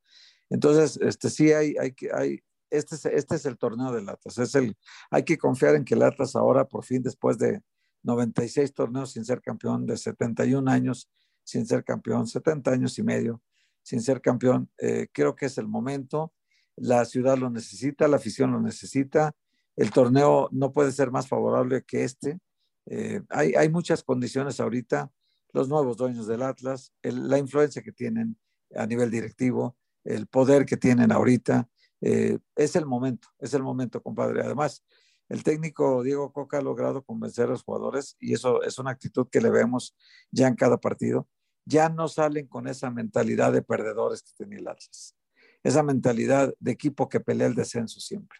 Entonces, 0.48 0.98
este 1.02 1.30
sí 1.30 1.52
hay, 1.52 1.74
hay, 1.78 1.94
hay 2.12 2.42
este, 2.70 2.96
es, 2.96 3.06
este 3.06 3.36
es 3.36 3.46
el 3.46 3.58
torneo 3.58 3.92
del 3.92 4.08
Atlas. 4.08 4.38
Es 4.38 4.54
el, 4.54 4.76
hay 5.10 5.24
que 5.24 5.38
confiar 5.38 5.74
en 5.74 5.84
que 5.84 5.94
el 5.94 6.02
Atlas 6.02 6.36
ahora, 6.36 6.66
por 6.66 6.84
fin, 6.84 7.02
después 7.02 7.38
de 7.38 7.62
96 8.02 8.72
torneos 8.74 9.12
sin 9.12 9.24
ser 9.24 9.40
campeón, 9.40 9.86
de 9.86 9.96
71 9.96 10.70
años 10.70 11.08
sin 11.50 11.66
ser 11.66 11.84
campeón, 11.84 12.26
70 12.26 12.70
años 12.70 12.98
y 12.98 13.02
medio 13.02 13.42
sin 13.82 14.02
ser 14.02 14.20
campeón, 14.20 14.70
eh, 14.78 15.08
creo 15.10 15.34
que 15.34 15.46
es 15.46 15.58
el 15.58 15.66
momento. 15.66 16.32
La 16.76 17.04
ciudad 17.06 17.38
lo 17.38 17.50
necesita, 17.50 18.08
la 18.08 18.16
afición 18.16 18.52
lo 18.52 18.60
necesita. 18.60 19.34
El 19.74 19.90
torneo 19.90 20.48
no 20.52 20.70
puede 20.70 20.92
ser 20.92 21.10
más 21.10 21.26
favorable 21.26 21.82
que 21.82 22.04
este 22.04 22.38
eh, 22.86 23.22
hay, 23.28 23.54
hay, 23.54 23.68
muchas 23.68 24.02
condiciones 24.02 24.58
ahorita, 24.58 25.12
los 25.52 25.68
nuevos 25.68 25.96
dueños 25.96 26.26
del 26.26 26.42
Atlas, 26.42 26.92
la 27.02 27.38
influencia 27.38 27.82
que 27.82 27.92
tienen 27.92 28.36
a 28.74 28.86
nivel 28.86 29.10
directivo, 29.10 29.76
el 30.04 30.26
poder 30.26 30.64
que 30.64 30.76
tienen 30.76 31.12
ahorita, 31.12 31.68
eh, 32.00 32.38
es 32.56 32.76
el 32.76 32.86
momento, 32.86 33.28
es 33.38 33.54
el 33.54 33.62
momento, 33.62 34.02
compadre. 34.02 34.42
Además, 34.42 34.84
el 35.28 35.44
técnico 35.44 36.02
Diego 36.02 36.32
Coca 36.32 36.58
ha 36.58 36.62
logrado 36.62 37.04
convencer 37.04 37.46
a 37.46 37.50
los 37.50 37.62
jugadores 37.62 38.16
y 38.18 38.32
eso 38.32 38.62
es 38.62 38.78
una 38.78 38.90
actitud 38.90 39.28
que 39.30 39.40
le 39.40 39.50
vemos 39.50 39.96
ya 40.30 40.48
en 40.48 40.56
cada 40.56 40.78
partido. 40.78 41.28
Ya 41.64 41.88
no 41.88 42.08
salen 42.08 42.46
con 42.46 42.68
esa 42.68 42.90
mentalidad 42.90 43.52
de 43.52 43.62
perdedores 43.62 44.22
que 44.22 44.32
tenía 44.36 44.58
el 44.58 44.68
Atlas, 44.68 45.16
esa 45.62 45.82
mentalidad 45.82 46.54
de 46.58 46.70
equipo 46.72 47.08
que 47.08 47.20
pelea 47.20 47.46
el 47.46 47.54
descenso 47.54 48.00
siempre. 48.00 48.38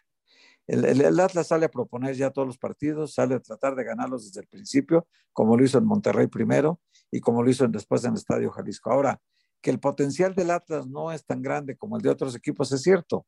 El, 0.67 1.19
Atlas 1.19 1.47
sale 1.47 1.65
a 1.65 1.71
proponer 1.71 2.15
ya 2.15 2.29
todos 2.29 2.47
los 2.47 2.57
partidos, 2.57 3.13
sale 3.13 3.35
a 3.35 3.39
tratar 3.39 3.75
de 3.75 3.83
ganarlos 3.83 4.25
desde 4.25 4.41
el 4.41 4.47
principio, 4.47 5.07
como 5.33 5.57
lo 5.57 5.65
hizo 5.65 5.77
en 5.77 5.85
Monterrey 5.85 6.27
primero 6.27 6.79
y 7.09 7.19
como 7.19 7.43
lo 7.43 7.49
hizo 7.49 7.67
después 7.67 8.03
en 8.03 8.11
el 8.11 8.17
Estadio 8.17 8.51
Jalisco. 8.51 8.91
Ahora, 8.91 9.19
que 9.61 9.69
el 9.69 9.79
potencial 9.79 10.33
del 10.33 10.51
Atlas 10.51 10.87
no 10.87 11.11
es 11.11 11.25
tan 11.25 11.41
grande 11.41 11.75
como 11.77 11.97
el 11.97 12.01
de 12.01 12.09
otros 12.09 12.35
equipos, 12.35 12.71
es 12.71 12.81
cierto. 12.81 13.25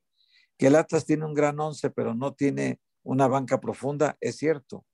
Que 0.58 0.68
el 0.68 0.76
Atlas 0.76 1.06
tiene 1.06 1.26
un 1.26 1.34
gran 1.34 1.60
once, 1.60 1.90
pero 1.90 2.16
no 2.16 2.34
tiene 2.34 2.80
una 3.04 3.28
banca 3.28 3.60
profunda, 3.60 4.18
es 4.22 4.38
cierto. 4.38 4.86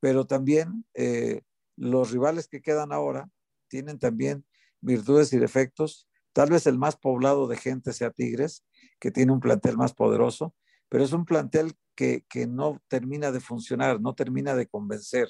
Pero 0.00 0.26
también 0.26 0.86
eh, 0.94 1.42
los 1.76 2.10
rivales 2.10 2.48
que 2.48 2.62
quedan 2.62 2.92
ahora 2.92 3.28
tienen 3.70 3.98
también 3.98 4.44
virtudes 4.82 5.32
y 5.32 5.38
defectos. 5.38 6.08
Tal 6.34 6.50
vez 6.50 6.66
el 6.66 6.78
más 6.78 6.96
poblado 6.96 7.46
de 7.48 7.56
gente 7.56 7.92
sea 7.92 8.10
Tigres, 8.10 8.64
que 9.00 9.10
tiene 9.10 9.32
un 9.32 9.40
plantel 9.40 9.76
más 9.76 9.94
poderoso, 9.94 10.54
pero 10.88 11.04
es 11.04 11.12
un 11.12 11.24
plantel 11.24 11.74
que, 11.94 12.24
no 12.48 12.82
termina 12.88 13.30
de 13.30 13.40
funcionar, 13.40 14.00
no 14.00 14.14
termina 14.14 14.54
de 14.54 14.66
convencer. 14.66 15.28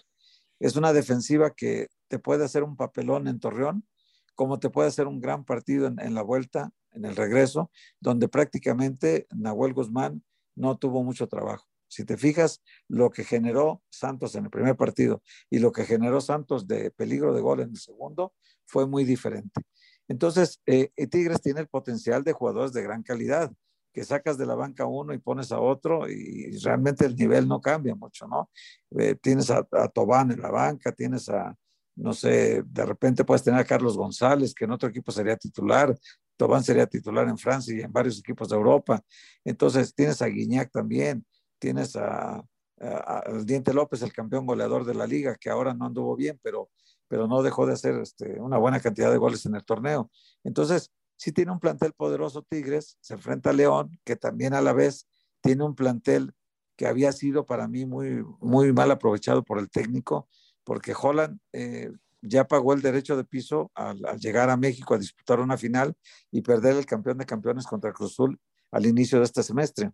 Es 0.61 0.77
una 0.77 0.93
defensiva 0.93 1.51
que 1.51 1.89
te 2.09 2.19
puede 2.19 2.45
hacer 2.45 2.63
un 2.63 2.77
papelón 2.77 3.27
en 3.27 3.41
Torreón, 3.41 3.87
como 4.35 4.61
te 4.61 4.71
puede 4.71 4.89
hacer 4.89 5.07
un 5.07 5.21
gran 5.21 5.45
partido 5.45 5.87
en, 5.87 6.15
la 6.15 6.23
vuelta, 6.23 6.71
en 6.93 7.05
el 7.05 7.17
regreso, 7.17 7.71
donde 7.99 8.29
prácticamente 8.29 9.27
Nahuel 9.31 9.75
Guzmán 9.75 10.23
no 10.55 10.79
tuvo 10.79 11.03
mucho 11.03 11.27
trabajo. 11.27 11.70
Si 11.91 12.05
te 12.05 12.17
fijas, 12.17 12.63
lo 12.89 13.11
que 13.11 13.25
generó 13.25 13.83
Santos 13.91 14.37
en 14.37 14.45
el 14.45 14.51
primer 14.51 14.77
partido 14.77 15.23
y 15.51 15.59
lo 15.59 15.73
que 15.73 15.85
generó 15.85 16.21
Santos 16.21 16.69
de 16.69 16.93
peligro 16.93 17.35
de 17.35 17.41
gol 17.41 17.61
en 17.61 17.71
el 17.71 17.79
segundo 17.79 18.33
fue 18.65 18.87
muy 18.87 19.05
diferente. 19.05 19.61
Entonces, 20.07 20.61
eh, 20.67 20.91
Tigres 21.09 21.41
tiene 21.41 21.61
el 21.61 21.69
potencial 21.69 22.23
de 22.23 22.33
jugadores 22.33 22.73
de 22.73 22.83
gran 22.83 23.03
calidad 23.03 23.53
que 23.93 24.05
sacas 24.05 24.39
de 24.39 24.47
la 24.47 24.55
banca 24.55 24.87
uno 24.87 25.13
y 25.13 25.19
pones 25.19 25.51
a 25.51 25.59
otro 25.59 26.09
y 26.09 26.57
realmente 26.59 27.05
el 27.05 27.17
nivel 27.17 27.49
no 27.49 27.61
cambia 27.61 27.95
mucho, 27.95 28.29
¿no? 28.29 28.51
Eh, 28.99 29.17
tienes 29.21 29.51
a, 29.51 29.65
Tobán 29.93 30.31
en 30.31 30.41
la 30.41 30.51
banca, 30.51 30.93
tienes 30.93 31.29
a, 31.29 31.57
no 31.97 32.13
sé, 32.13 32.63
de 32.65 32.87
repente 32.87 33.25
puedes 33.25 33.43
tener 33.43 33.61
a 33.61 33.65
Carlos 33.65 33.97
González, 33.97 34.55
que 34.55 34.65
en 34.65 34.71
otro 34.71 34.89
equipo 34.89 35.11
sería 35.11 35.37
titular, 35.37 35.97
Tobán 36.37 36.63
sería 36.63 36.87
titular 36.87 37.29
en 37.29 37.37
Francia 37.37 37.77
y 37.77 37.81
en 37.81 37.93
varios 37.93 38.19
equipos 38.19 38.49
de 38.49 38.57
Europa. 38.57 39.03
Entonces 39.45 39.95
tienes 39.95 40.23
a 40.23 40.27
Guiñac 40.27 40.71
también, 40.71 41.25
tienes 41.61 41.95
a, 41.95 42.45
al 42.81 43.45
Diente 43.47 43.73
López, 43.73 44.03
el 44.03 44.13
campeón 44.13 44.47
goleador 44.47 44.85
de 44.85 44.95
la 44.95 45.07
liga, 45.07 45.37
que 45.37 45.51
ahora 45.51 45.75
no 45.75 45.87
anduvo 45.87 46.17
bien, 46.17 46.41
pero, 46.43 46.71
pero 47.07 47.29
no 47.29 47.43
dejó 47.43 47.67
de 47.67 47.75
hacer 47.75 47.95
este, 48.01 48.41
una 48.41 48.59
buena 48.59 48.81
cantidad 48.81 49.11
de 49.11 49.19
goles 49.19 49.47
en 49.47 49.55
el 49.55 49.65
torneo. 49.65 50.11
Entonces, 50.43 50.91
sí 51.17 51.33
tiene 51.33 51.53
un 51.53 51.61
plantel 51.61 51.93
poderoso 51.93 52.43
Tigres, 52.43 52.97
se 53.01 53.15
enfrenta 53.15 53.51
a 53.51 53.53
León, 53.53 53.99
que 54.05 54.17
también 54.17 54.55
a 54.55 54.63
la 54.63 54.73
vez 54.73 55.07
tiene 55.43 55.65
un 55.65 55.75
plantel 55.75 56.33
que 56.77 56.87
había 56.87 57.13
sido 57.13 57.45
para 57.45 57.69
mí 57.69 57.85
muy, 57.85 58.25
muy 58.41 58.73
mal 58.73 58.91
aprovechado 58.91 59.43
por 59.43 59.59
el 59.59 59.69
técnico, 59.69 60.29
porque 60.65 60.95
Holland 60.99 61.39
eh, 61.53 61.93
ya 62.23 62.47
pagó 62.47 62.73
el 62.73 62.81
derecho 62.81 63.17
de 63.17 63.25
piso 63.25 63.71
al, 63.75 63.99
llegar 64.19 64.49
a 64.49 64.57
México 64.57 64.95
a 64.95 64.99
disputar 64.99 65.41
una 65.41 65.59
final 65.59 65.95
y 66.31 66.41
perder 66.41 66.77
el 66.77 66.87
campeón 66.87 67.19
de 67.19 67.27
campeones 67.27 67.67
contra 67.67 67.93
Cruz 67.93 68.13
Azul 68.13 68.39
al 68.71 68.87
inicio 68.87 69.19
de 69.19 69.25
este 69.25 69.43
semestre. 69.43 69.93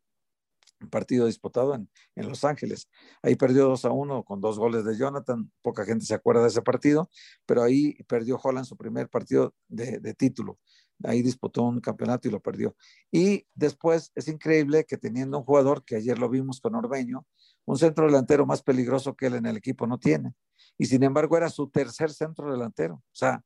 Partido 0.90 1.26
disputado 1.26 1.74
en, 1.74 1.88
Los 2.14 2.44
Ángeles. 2.44 2.88
Ahí 3.22 3.36
perdió 3.36 3.68
2 3.68 3.84
a 3.84 3.90
1 3.90 4.24
con 4.24 4.40
dos 4.40 4.58
goles 4.58 4.84
de 4.84 4.96
Jonathan. 4.96 5.50
Poca 5.62 5.84
gente 5.84 6.04
se 6.04 6.14
acuerda 6.14 6.42
de 6.42 6.48
ese 6.48 6.62
partido, 6.62 7.10
pero 7.46 7.62
ahí 7.62 7.94
perdió 8.08 8.38
Holland 8.42 8.66
su 8.66 8.76
primer 8.76 9.08
partido 9.08 9.54
de, 9.68 9.98
de 9.98 10.14
título 10.14 10.58
ahí 11.04 11.22
disputó 11.22 11.62
un 11.62 11.80
campeonato 11.80 12.28
y 12.28 12.30
lo 12.30 12.40
perdió. 12.40 12.76
Y 13.10 13.46
después 13.54 14.12
es 14.14 14.28
increíble 14.28 14.84
que 14.84 14.96
teniendo 14.96 15.38
un 15.38 15.44
jugador 15.44 15.84
que 15.84 15.96
ayer 15.96 16.18
lo 16.18 16.28
vimos 16.28 16.60
con 16.60 16.74
Orbeño, 16.74 17.26
un 17.64 17.78
centro 17.78 18.06
delantero 18.06 18.46
más 18.46 18.62
peligroso 18.62 19.14
que 19.14 19.26
él 19.26 19.34
en 19.34 19.46
el 19.46 19.56
equipo 19.56 19.86
no 19.86 19.98
tiene. 19.98 20.32
Y 20.78 20.86
sin 20.86 21.02
embargo 21.02 21.36
era 21.36 21.50
su 21.50 21.68
tercer 21.68 22.10
centro 22.10 22.50
delantero. 22.50 22.94
O 22.96 23.14
sea, 23.14 23.42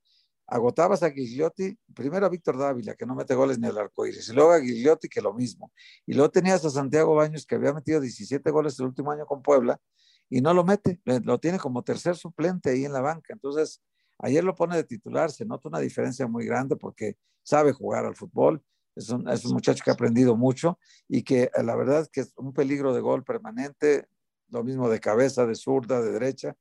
agotabas 0.50 1.02
a 1.02 1.10
Gigliotti, 1.10 1.78
primero 1.94 2.26
a 2.26 2.28
Víctor 2.28 2.58
Dávila, 2.58 2.94
que 2.94 3.06
no 3.06 3.14
mete 3.14 3.34
goles 3.34 3.58
ni 3.58 3.68
al 3.68 3.78
arco 3.78 4.06
iris, 4.06 4.28
y 4.28 4.32
luego 4.32 4.52
a 4.52 4.60
Gigliotti, 4.60 5.08
que 5.08 5.20
lo 5.20 5.32
mismo. 5.32 5.72
Y 6.06 6.14
luego 6.14 6.30
tenías 6.30 6.64
a 6.64 6.70
Santiago 6.70 7.14
Baños, 7.14 7.46
que 7.46 7.54
había 7.54 7.72
metido 7.72 8.00
17 8.00 8.50
goles 8.50 8.78
el 8.78 8.86
último 8.86 9.12
año 9.12 9.26
con 9.26 9.42
Puebla, 9.42 9.80
y 10.28 10.40
no 10.40 10.52
lo 10.54 10.64
mete, 10.64 11.00
lo 11.04 11.38
tiene 11.38 11.58
como 11.58 11.82
tercer 11.82 12.16
suplente 12.16 12.70
ahí 12.70 12.84
en 12.84 12.92
la 12.92 13.00
banca. 13.00 13.32
Entonces, 13.32 13.80
Ayer 14.22 14.44
lo 14.44 14.54
pone 14.54 14.76
de 14.76 14.84
titular, 14.84 15.30
se 15.30 15.46
nota 15.46 15.68
una 15.68 15.78
diferencia 15.78 16.26
muy 16.26 16.44
grande 16.44 16.76
porque 16.76 17.16
sabe 17.42 17.72
jugar 17.72 18.04
al 18.04 18.16
fútbol, 18.16 18.62
es 18.94 19.08
un, 19.08 19.28
es 19.28 19.44
un 19.44 19.54
muchacho 19.54 19.82
que 19.82 19.90
ha 19.90 19.94
aprendido 19.94 20.36
mucho 20.36 20.78
y 21.08 21.22
que 21.22 21.44
eh, 21.44 21.62
la 21.62 21.74
verdad 21.74 22.06
que 22.12 22.22
es 22.22 22.32
un 22.36 22.52
peligro 22.52 22.92
de 22.92 23.00
gol 23.00 23.24
permanente, 23.24 24.08
lo 24.48 24.62
mismo 24.62 24.90
de 24.90 25.00
cabeza, 25.00 25.46
de 25.46 25.54
zurda, 25.54 26.02
de 26.02 26.12
derecha. 26.12 26.54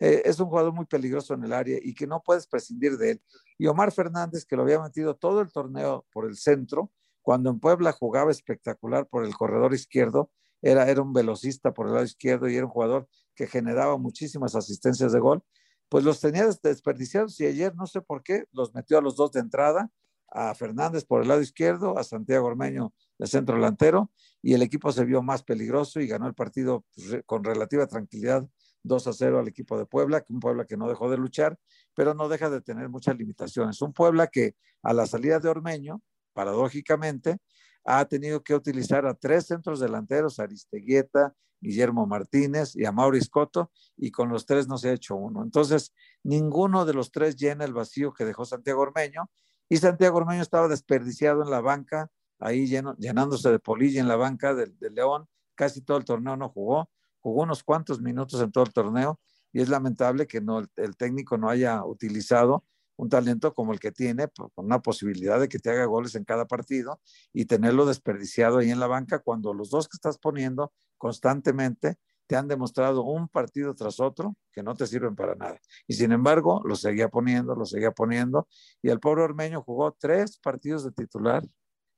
Eh, 0.00 0.22
es 0.24 0.40
un 0.40 0.46
jugador 0.46 0.72
muy 0.72 0.86
peligroso 0.86 1.34
en 1.34 1.44
el 1.44 1.52
área 1.52 1.78
y 1.80 1.94
que 1.94 2.06
no 2.06 2.22
puedes 2.22 2.46
prescindir 2.46 2.96
de 2.96 3.12
él. 3.12 3.22
Y 3.58 3.66
Omar 3.66 3.92
Fernández, 3.92 4.44
que 4.44 4.56
lo 4.56 4.62
había 4.62 4.80
metido 4.80 5.14
todo 5.14 5.40
el 5.40 5.52
torneo 5.52 6.06
por 6.12 6.26
el 6.26 6.36
centro, 6.36 6.90
cuando 7.22 7.50
en 7.50 7.60
Puebla 7.60 7.92
jugaba 7.92 8.30
espectacular 8.30 9.06
por 9.06 9.24
el 9.24 9.34
corredor 9.36 9.74
izquierdo, 9.74 10.30
era, 10.62 10.88
era 10.90 11.02
un 11.02 11.12
velocista 11.12 11.72
por 11.72 11.86
el 11.86 11.92
lado 11.92 12.04
izquierdo 12.04 12.48
y 12.48 12.56
era 12.56 12.66
un 12.66 12.72
jugador 12.72 13.08
que 13.34 13.46
generaba 13.46 13.96
muchísimas 13.98 14.54
asistencias 14.56 15.12
de 15.12 15.20
gol 15.20 15.42
pues 15.90 16.04
los 16.04 16.20
tenía 16.20 16.46
desperdiciados 16.62 17.38
y 17.40 17.46
ayer 17.46 17.74
no 17.74 17.86
sé 17.86 18.00
por 18.00 18.22
qué 18.22 18.44
los 18.52 18.72
metió 18.72 18.96
a 18.96 19.02
los 19.02 19.16
dos 19.16 19.32
de 19.32 19.40
entrada, 19.40 19.90
a 20.28 20.54
Fernández 20.54 21.04
por 21.04 21.20
el 21.20 21.28
lado 21.28 21.40
izquierdo, 21.42 21.98
a 21.98 22.04
Santiago 22.04 22.46
Ormeño 22.46 22.94
de 23.18 23.26
centro 23.26 23.56
delantero 23.56 24.12
y 24.40 24.54
el 24.54 24.62
equipo 24.62 24.92
se 24.92 25.04
vio 25.04 25.20
más 25.20 25.42
peligroso 25.42 26.00
y 26.00 26.06
ganó 26.06 26.28
el 26.28 26.34
partido 26.34 26.84
pues, 26.94 27.22
con 27.26 27.42
relativa 27.42 27.88
tranquilidad 27.88 28.48
2 28.82 29.06
a 29.06 29.12
0 29.12 29.38
al 29.40 29.48
equipo 29.48 29.78
de 29.78 29.86
Puebla, 29.86 30.24
un 30.28 30.40
Puebla 30.40 30.64
que 30.64 30.76
no 30.76 30.88
dejó 30.88 31.10
de 31.10 31.18
luchar, 31.18 31.58
pero 31.94 32.14
no 32.14 32.28
deja 32.28 32.50
de 32.50 32.60
tener 32.60 32.88
muchas 32.88 33.16
limitaciones. 33.16 33.80
Un 33.82 33.92
Puebla 33.92 34.26
que 34.26 34.54
a 34.82 34.92
la 34.92 35.06
salida 35.06 35.38
de 35.38 35.48
Ormeño, 35.48 36.02
paradójicamente, 36.32 37.38
ha 37.84 38.04
tenido 38.04 38.42
que 38.42 38.54
utilizar 38.54 39.06
a 39.06 39.14
tres 39.14 39.46
centros 39.46 39.80
delanteros, 39.80 40.38
Aristeguieta, 40.38 41.34
Guillermo 41.60 42.06
Martínez 42.06 42.74
y 42.74 42.86
a 42.86 42.92
Maurice 42.92 43.28
Coto, 43.28 43.70
y 43.96 44.10
con 44.10 44.30
los 44.30 44.46
tres 44.46 44.66
no 44.66 44.78
se 44.78 44.90
ha 44.90 44.92
hecho 44.92 45.14
uno. 45.16 45.42
Entonces, 45.42 45.92
ninguno 46.22 46.84
de 46.84 46.94
los 46.94 47.10
tres 47.10 47.36
llena 47.36 47.64
el 47.64 47.74
vacío 47.74 48.12
que 48.12 48.24
dejó 48.24 48.44
Santiago 48.44 48.80
Ormeño, 48.80 49.30
y 49.68 49.76
Santiago 49.76 50.18
Ormeño 50.18 50.42
estaba 50.42 50.68
desperdiciado 50.68 51.42
en 51.42 51.50
la 51.50 51.60
banca, 51.60 52.10
ahí 52.38 52.66
llenándose 52.66 53.50
de 53.50 53.58
polilla 53.58 54.00
en 54.00 54.08
la 54.08 54.16
banca 54.16 54.54
del 54.54 54.78
de 54.78 54.90
León, 54.90 55.28
casi 55.54 55.82
todo 55.82 55.98
el 55.98 56.04
torneo 56.04 56.36
no 56.36 56.48
jugó, 56.48 56.90
jugó 57.20 57.42
unos 57.42 57.62
cuantos 57.62 58.00
minutos 58.00 58.40
en 58.40 58.52
todo 58.52 58.64
el 58.64 58.72
torneo, 58.72 59.20
y 59.52 59.60
es 59.60 59.68
lamentable 59.68 60.26
que 60.26 60.40
no, 60.40 60.64
el 60.76 60.96
técnico 60.96 61.36
no 61.36 61.48
haya 61.48 61.84
utilizado 61.84 62.64
un 63.00 63.08
talento 63.08 63.54
como 63.54 63.72
el 63.72 63.80
que 63.80 63.92
tiene, 63.92 64.28
con 64.54 64.66
una 64.66 64.80
posibilidad 64.80 65.40
de 65.40 65.48
que 65.48 65.58
te 65.58 65.70
haga 65.70 65.86
goles 65.86 66.14
en 66.14 66.24
cada 66.24 66.46
partido 66.46 67.00
y 67.32 67.46
tenerlo 67.46 67.86
desperdiciado 67.86 68.58
ahí 68.58 68.70
en 68.70 68.78
la 68.78 68.86
banca 68.86 69.20
cuando 69.20 69.54
los 69.54 69.70
dos 69.70 69.88
que 69.88 69.96
estás 69.96 70.18
poniendo 70.18 70.72
constantemente 70.98 71.96
te 72.26 72.36
han 72.36 72.46
demostrado 72.46 73.02
un 73.02 73.26
partido 73.28 73.74
tras 73.74 73.98
otro 73.98 74.36
que 74.52 74.62
no 74.62 74.74
te 74.74 74.86
sirven 74.86 75.16
para 75.16 75.34
nada. 75.34 75.58
Y 75.88 75.94
sin 75.94 76.12
embargo, 76.12 76.60
lo 76.64 76.76
seguía 76.76 77.08
poniendo, 77.08 77.56
lo 77.56 77.64
seguía 77.64 77.90
poniendo. 77.90 78.46
Y 78.82 78.90
el 78.90 79.00
pobre 79.00 79.22
Ormeño 79.22 79.62
jugó 79.62 79.96
tres 79.98 80.38
partidos 80.38 80.84
de 80.84 80.92
titular, 80.92 81.42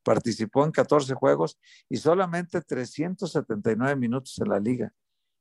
participó 0.05 0.65
en 0.65 0.71
14 0.71 1.13
juegos 1.15 1.59
y 1.89 1.97
solamente 1.97 2.61
379 2.63 3.97
minutos 3.97 4.39
en 4.39 4.49
la 4.49 4.61
liga. 4.61 4.93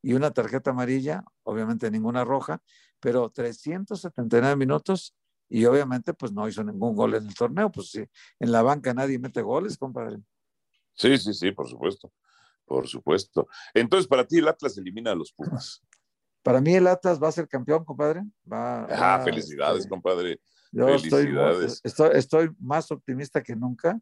Y 0.02 0.14
una 0.14 0.32
tarjeta 0.32 0.72
amarilla, 0.72 1.24
obviamente 1.44 1.92
ninguna 1.92 2.24
roja, 2.24 2.62
pero 3.00 3.30
379 3.30 4.56
minutos 4.56 5.16
y 5.50 5.66
obviamente 5.66 6.14
pues 6.14 6.32
no 6.32 6.48
hizo 6.48 6.64
ningún 6.64 6.96
gol 6.96 7.16
en 7.16 7.28
el 7.28 7.36
torneo, 7.36 7.70
pues 7.72 7.92
sí, 7.92 8.04
en 8.40 8.52
la 8.52 8.62
banca 8.62 8.94
nadie 8.94 9.20
mete 9.20 9.42
goles, 9.42 9.78
compadre. 9.78 10.18
Sí, 10.94 11.18
sí, 11.18 11.34
sí, 11.34 11.52
por 11.52 11.68
supuesto, 11.68 12.12
por 12.66 12.88
supuesto. 12.88 13.48
Entonces, 13.74 14.08
para 14.08 14.26
ti 14.26 14.38
el 14.38 14.48
Atlas 14.48 14.78
elimina 14.78 15.12
a 15.12 15.16
los 15.16 15.34
Pumas. 15.34 15.82
Para 16.44 16.60
mí 16.60 16.74
el 16.74 16.88
Atlas 16.88 17.22
va 17.22 17.28
a 17.28 17.32
ser 17.32 17.48
campeón, 17.48 17.86
compadre. 17.86 18.24
Va, 18.52 18.86
ah, 18.86 19.22
felicidades, 19.24 19.82
este, 19.82 19.90
compadre. 19.90 20.42
Yo 20.72 20.88
felicidades. 20.88 21.82
Estoy, 21.84 22.10
estoy, 22.16 22.50
más 22.60 22.92
optimista 22.92 23.44
que 23.44 23.56
nunca. 23.56 24.00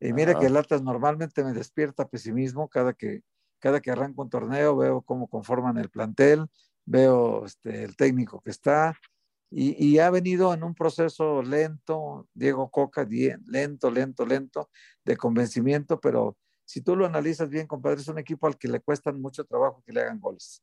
Y 0.00 0.12
mire 0.12 0.34
que 0.34 0.46
el 0.46 0.56
Atlas 0.56 0.82
normalmente 0.82 1.44
me 1.44 1.52
despierta 1.52 2.08
pesimismo 2.08 2.68
cada 2.68 2.92
que, 2.92 3.22
cada 3.58 3.80
que 3.80 3.90
arranco 3.90 4.22
un 4.22 4.30
torneo, 4.30 4.76
veo 4.76 5.02
cómo 5.02 5.28
conforman 5.28 5.78
el 5.78 5.90
plantel, 5.90 6.46
veo 6.84 7.44
este, 7.44 7.84
el 7.84 7.96
técnico 7.96 8.40
que 8.40 8.50
está, 8.50 8.96
y, 9.50 9.98
ha 9.98 10.10
venido 10.10 10.52
en 10.52 10.64
un 10.64 10.74
proceso 10.74 11.40
lento, 11.40 12.28
Diego 12.34 12.68
Coca, 12.68 13.06
lento, 13.46 13.90
lento, 13.90 14.26
lento, 14.26 14.70
de 15.04 15.16
convencimiento, 15.16 16.00
pero 16.00 16.36
si 16.64 16.80
tú 16.80 16.96
lo 16.96 17.06
analizas 17.06 17.48
bien, 17.48 17.66
compadre, 17.68 18.00
es 18.00 18.08
un 18.08 18.18
equipo 18.18 18.48
al 18.48 18.58
que 18.58 18.66
le 18.66 18.80
cuestan 18.80 19.20
mucho 19.20 19.44
trabajo 19.44 19.82
que 19.86 19.92
le 19.92 20.00
hagan 20.00 20.18
goles. 20.18 20.62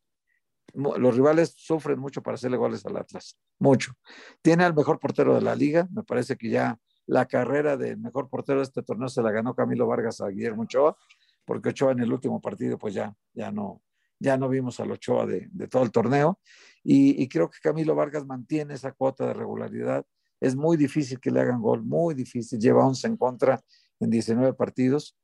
Los 0.73 1.15
rivales 1.15 1.53
sufren 1.56 1.97
mucho 1.97 2.21
para 2.21 2.36
hacerle 2.36 2.58
goles 2.58 2.86
al 2.86 2.97
Atlas, 2.97 3.38
mucho. 3.58 3.93
Tiene 4.41 4.65
al 4.65 4.75
mejor 4.75 4.99
portero 4.99 5.34
de 5.34 5.41
la 5.41 5.56
liga, 5.56 5.88
me 5.91 6.03
parece 6.03 6.36
que 6.36 6.49
ya 6.49 6.77
la 7.06 7.25
carrera 7.25 7.77
del 7.77 7.97
mejor 7.97 8.29
portero 8.29 8.60
de 8.60 8.65
este 8.65 8.84
torneo 8.84 9.08
se 9.08 9.21
la 9.21 9.32
ganó 9.32 9.56
Camilo 9.56 9.88
Vargas 9.88 10.19
a 10.19 10.27
Guillermo 10.27 10.63
Ochoa, 10.63 10.97
porque 11.45 11.69
Ochoa 11.69 11.91
en 11.91 11.99
el 11.99 12.13
último 12.13 12.41
partido 12.41 12.77
pues 12.77 12.93
ya, 12.93 13.15
ya 13.34 13.51
no, 13.51 13.82
ya 14.19 14.38
no 14.38 14.49
vimos 14.49 14.79
al 14.79 14.91
Ochoa 14.91 15.25
de, 15.25 15.49
todo 15.69 15.84
el 15.84 15.91
torneo 15.91 16.39
y, 16.84 17.27
creo 17.27 17.49
que 17.49 17.60
Camilo 17.62 17.95
Vargas 17.95 18.25
mantiene 18.25 18.73
esa 18.73 18.91
cuota 18.91 19.27
de 19.27 19.34
regularidad. 19.34 20.06
Es 20.41 20.56
muy 20.56 20.75
difícil 20.75 21.19
que 21.19 21.32
le 21.32 21.39
hagan 21.39 21.62
gol, 21.62 21.82
muy 21.84 22.13
difícil. 22.13 22.60
Lleva 22.60 22.86
11 22.86 23.08
en 23.08 23.17
contra 23.17 23.62
en 24.01 24.10
19 24.10 24.53
partidos. 24.53 25.17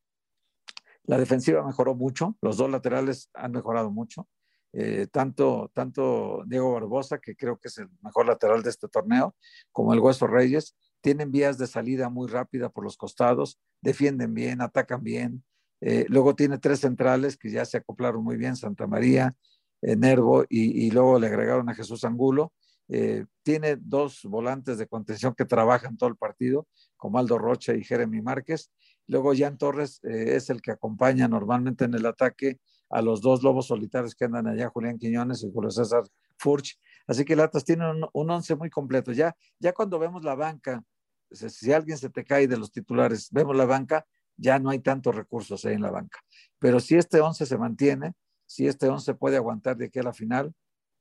La 1.03 1.17
defensiva 1.17 1.65
mejoró 1.65 1.95
mucho, 1.95 2.38
los 2.41 2.55
dos 2.55 2.69
laterales 2.69 3.29
han 3.34 3.51
mejorado 3.51 3.91
mucho. 3.91 4.27
Eh, 4.71 5.08
tanto, 5.12 5.71
tanto 5.73 6.43
Diego 6.45 6.73
Barbosa, 6.73 7.19
que 7.19 7.36
creo 7.36 7.58
que 7.58 7.69
es 7.69 7.77
el 7.79 7.89
mejor 8.01 8.27
lateral 8.27 8.62
de 8.62 8.69
este 8.69 8.88
torneo, 8.88 9.36
como 9.71 9.93
el 9.93 9.99
Hueso 9.99 10.27
Reyes, 10.27 10.77
tienen 11.01 11.32
vías 11.32 11.58
de 11.58 11.67
salida 11.67 12.10
muy 12.10 12.27
rápida 12.27 12.69
por 12.69 12.84
los 12.84 12.95
costados, 12.95 13.60
defienden 13.82 14.34
bien, 14.34 14.62
atacan 14.62 15.03
bien, 15.03 15.43
eh, 15.82 16.06
luego 16.10 16.36
tiene 16.36 16.58
tres 16.58 16.82
centrales 16.82 17.38
que 17.38 17.50
ya 17.50 17.65
se 17.65 17.78
acoplaron 17.78 18.24
muy 18.24 18.38
bien, 18.38 18.56
Santa 18.56 18.88
María, 18.88 19.36
eh, 19.82 19.96
Nervo 19.96 20.46
y, 20.50 20.92
luego 20.92 21.20
le 21.20 21.28
agregaron 21.28 21.70
a 21.70 21.76
Jesús 21.76 22.04
Angulo. 22.04 22.54
Eh, 22.89 23.26
tiene 23.44 23.78
dos 23.78 24.24
volantes 24.24 24.78
de 24.78 24.88
contención 24.88 25.36
que 25.36 25.46
trabajan 25.46 25.96
todo 25.96 26.10
el 26.10 26.18
partido, 26.18 26.68
como 26.98 27.20
Aldo 27.20 27.38
Rocha 27.38 27.74
y 27.76 27.84
Jeremy 27.84 28.22
Márquez. 28.22 28.72
Luego 29.08 29.34
Jan 29.36 29.58
Torres 29.58 30.00
es 30.04 30.50
el 30.50 30.62
que 30.62 30.72
acompaña 30.72 31.28
normalmente 31.28 31.86
en 31.86 31.94
el 31.96 32.06
ataque 32.06 32.60
a 32.89 33.02
los 33.02 33.22
dos 33.22 33.42
lobos 33.42 33.68
solitarios 33.68 34.15
que 34.15 34.26
andan 34.26 34.48
allá, 34.48 34.70
Julián 34.70 34.98
Quiñones 34.98 35.44
y 35.44 35.52
Julio 35.52 35.72
César 35.72 36.04
Furch. 36.38 36.80
Así 37.08 37.26
que 37.26 37.36
Latas 37.36 37.63
tiene 37.63 37.89
un, 37.89 38.06
un 38.13 38.30
once 38.30 38.56
muy 38.56 38.70
completo. 38.70 39.12
Ya, 39.12 39.36
ya 39.60 39.74
cuando 39.74 39.98
vemos 39.98 40.24
la 40.24 40.36
banca, 40.36 40.84
si 41.32 41.72
alguien 41.72 41.98
se 41.98 42.10
te 42.10 42.24
cae 42.24 42.48
de 42.48 42.58
los 42.58 42.72
titulares, 42.72 43.30
vemos 43.32 43.56
la 43.56 43.65
banca, 43.65 44.06
ya 44.39 44.60
no 44.60 44.69
hay 44.69 44.80
tantos 44.80 45.15
recursos 45.15 45.63
ahí 45.65 45.75
en 45.75 45.82
la 45.82 45.91
banca. 45.91 46.19
Pero 46.60 46.80
si 46.80 46.95
este 46.95 47.21
11 47.21 47.45
se 47.45 47.58
mantiene, 47.58 48.13
si 48.45 48.67
este 48.67 48.88
11 48.88 49.13
puede 49.15 49.38
aguantar 49.38 49.78
de 49.78 49.86
aquí 49.86 49.99
a 49.99 50.04
la 50.04 50.13
final, 50.13 50.54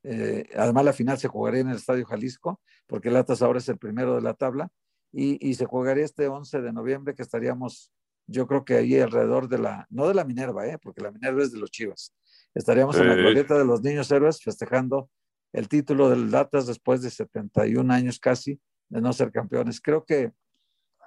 eh, 0.03 0.49
además 0.57 0.85
la 0.85 0.93
final 0.93 1.19
se 1.19 1.29
jugaría 1.29 1.61
en 1.61 1.69
el 1.69 1.77
Estadio 1.77 2.05
Jalisco, 2.05 2.61
porque 2.87 3.09
el 3.09 3.17
Atlas 3.17 3.43
ahora 3.43 3.59
es 3.59 3.69
el 3.69 3.79
primero 3.79 4.15
de 4.15 4.23
la 4.23 4.35
tabla, 4.35 4.71
y, 5.11 5.55
se 5.55 5.65
jugaría 5.65 6.05
este 6.05 6.29
11 6.29 6.61
de 6.61 6.73
noviembre 6.73 7.15
que 7.15 7.23
estaríamos, 7.23 7.91
yo 8.27 8.47
creo 8.47 8.65
que 8.65 8.75
ahí 8.75 9.01
alrededor 9.01 9.49
de 9.49 9.59
la, 9.59 9.87
no 9.89 10.07
de 10.07 10.13
la 10.13 10.25
Minerva, 10.25 10.67
eh, 10.67 10.77
porque 10.79 11.01
la 11.01 11.11
Minerva 11.11 11.43
es 11.43 11.51
de 11.51 11.59
los 11.59 11.71
Chivas, 11.71 12.15
estaríamos 12.55 12.97
en 12.99 13.09
la 13.09 13.15
glorieta 13.15 13.57
de 13.57 13.65
los 13.65 13.83
niños 13.83 14.11
héroes 14.11 14.43
festejando 14.43 15.09
el 15.55 15.69
título 15.69 16.11
del 16.11 16.35
Atlas 16.35 16.67
después 16.67 17.01
de 17.01 17.09
71 17.09 17.93
años 17.93 18.19
casi 18.19 18.61
de 18.91 19.01
no 19.01 19.13
ser 19.15 19.33
campeones. 19.33 19.81
Creo 19.81 20.05
que 20.05 20.33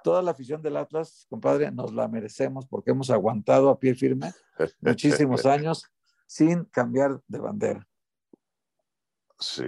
toda 0.02 0.22
la 0.22 0.32
afición 0.32 0.62
del 0.62 0.76
Atlas, 0.76 1.26
compadre, 1.28 1.70
nos 1.70 1.92
la 1.92 2.08
merecemos 2.08 2.66
porque 2.66 2.90
hemos 2.90 3.10
aguantado 3.10 3.70
a 3.70 3.78
pie 3.78 3.94
firme 3.94 4.32
muchísimos 4.80 5.46
años 5.46 5.90
sin 6.26 6.64
cambiar 6.64 7.20
de 7.26 7.38
bandera. 7.38 7.88
Sí, 9.38 9.64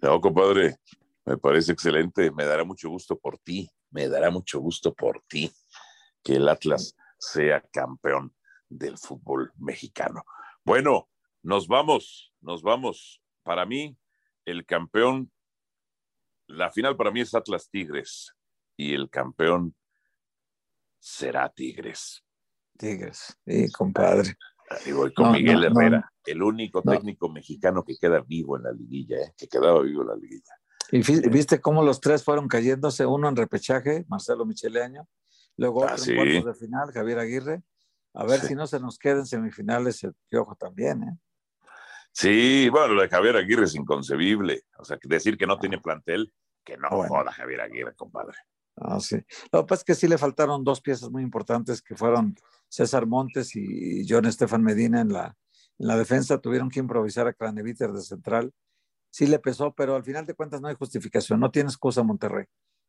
no, 0.00 0.20
compadre, 0.20 0.76
me 1.24 1.36
parece 1.38 1.72
excelente, 1.72 2.30
me 2.30 2.44
dará 2.44 2.64
mucho 2.64 2.88
gusto 2.88 3.18
por 3.18 3.38
ti, 3.38 3.70
me 3.90 4.08
dará 4.08 4.30
mucho 4.30 4.60
gusto 4.60 4.92
por 4.92 5.22
ti 5.28 5.50
que 6.22 6.36
el 6.36 6.48
Atlas 6.48 6.96
sea 7.18 7.60
campeón 7.60 8.34
del 8.68 8.98
fútbol 8.98 9.52
mexicano. 9.56 10.24
Bueno, 10.64 11.08
nos 11.42 11.68
vamos, 11.68 12.32
nos 12.40 12.62
vamos. 12.62 13.22
Para 13.42 13.66
mí, 13.66 13.96
el 14.44 14.64
campeón, 14.64 15.30
la 16.46 16.70
final 16.70 16.96
para 16.96 17.10
mí 17.10 17.20
es 17.20 17.34
Atlas 17.34 17.68
Tigres 17.70 18.33
y 18.76 18.94
el 18.94 19.10
campeón 19.10 19.74
será 20.98 21.48
Tigres. 21.48 22.24
Tigres, 22.76 23.38
sí, 23.46 23.70
compadre. 23.70 24.36
Ahí 24.70 24.92
voy 24.92 25.12
con 25.12 25.32
Miguel 25.32 25.64
Herrera, 25.64 26.10
el 26.24 26.42
único 26.42 26.82
técnico 26.82 27.28
mexicano 27.28 27.84
que 27.84 27.96
queda 27.96 28.20
vivo 28.20 28.56
en 28.56 28.64
la 28.64 28.72
liguilla, 28.72 29.18
¿eh? 29.18 29.34
que 29.36 29.46
quedaba 29.46 29.82
vivo 29.82 30.02
en 30.02 30.08
la 30.08 30.16
liguilla. 30.16 30.54
Y 30.90 31.00
viste 31.28 31.60
cómo 31.60 31.82
los 31.82 32.00
tres 32.00 32.24
fueron 32.24 32.48
cayéndose, 32.48 33.06
uno 33.06 33.28
en 33.28 33.36
repechaje, 33.36 34.04
Marcelo 34.08 34.44
Micheleaño, 34.44 35.06
luego 35.56 35.84
ah, 35.84 35.94
otro 35.94 36.12
en 36.12 36.16
cuartos 36.16 36.44
de 36.44 36.66
final, 36.66 36.92
Javier 36.92 37.18
Aguirre. 37.18 37.62
A 38.14 38.24
ver 38.24 38.40
si 38.40 38.54
no 38.54 38.66
se 38.66 38.80
nos 38.80 38.98
queden 38.98 39.26
semifinales 39.26 40.02
el 40.04 40.14
Piojo 40.28 40.54
también, 40.54 41.02
¿eh? 41.02 41.18
Sí, 42.12 42.68
bueno, 42.70 42.94
lo 42.94 43.02
de 43.02 43.08
Javier 43.08 43.36
Aguirre 43.36 43.64
es 43.64 43.74
inconcebible. 43.74 44.62
O 44.78 44.84
sea, 44.84 44.96
decir 45.02 45.36
que 45.36 45.48
no 45.48 45.58
tiene 45.58 45.80
plantel, 45.80 46.32
que 46.62 46.76
no 46.76 46.88
joda 46.88 47.32
Javier 47.32 47.62
Aguirre, 47.62 47.94
compadre. 47.96 48.38
Ah, 48.76 48.98
sí. 49.00 49.16
Lo 49.52 49.60
que 49.60 49.68
pasa 49.68 49.80
es 49.80 49.84
que 49.84 49.94
sí 49.94 50.08
le 50.08 50.18
faltaron 50.18 50.64
dos 50.64 50.80
piezas 50.80 51.10
muy 51.10 51.22
importantes 51.22 51.80
que 51.80 51.94
fueron 51.94 52.34
César 52.68 53.06
Montes 53.06 53.54
y 53.54 54.04
John 54.08 54.26
Estefan 54.26 54.62
Medina 54.62 55.00
en 55.00 55.12
la, 55.12 55.36
en 55.78 55.86
la 55.86 55.96
defensa. 55.96 56.38
Tuvieron 56.38 56.70
que 56.70 56.80
improvisar 56.80 57.26
a 57.28 57.32
Craneviter 57.32 57.92
de 57.92 58.02
central. 58.02 58.52
Sí 59.10 59.26
le 59.28 59.38
pesó, 59.38 59.72
pero 59.74 59.94
al 59.94 60.02
final 60.02 60.26
de 60.26 60.34
cuentas 60.34 60.60
no 60.60 60.68
hay 60.68 60.74
justificación. 60.74 61.38
No 61.38 61.52
tiene 61.52 61.68
excusa 61.68 62.02
Monterrey. 62.02 62.46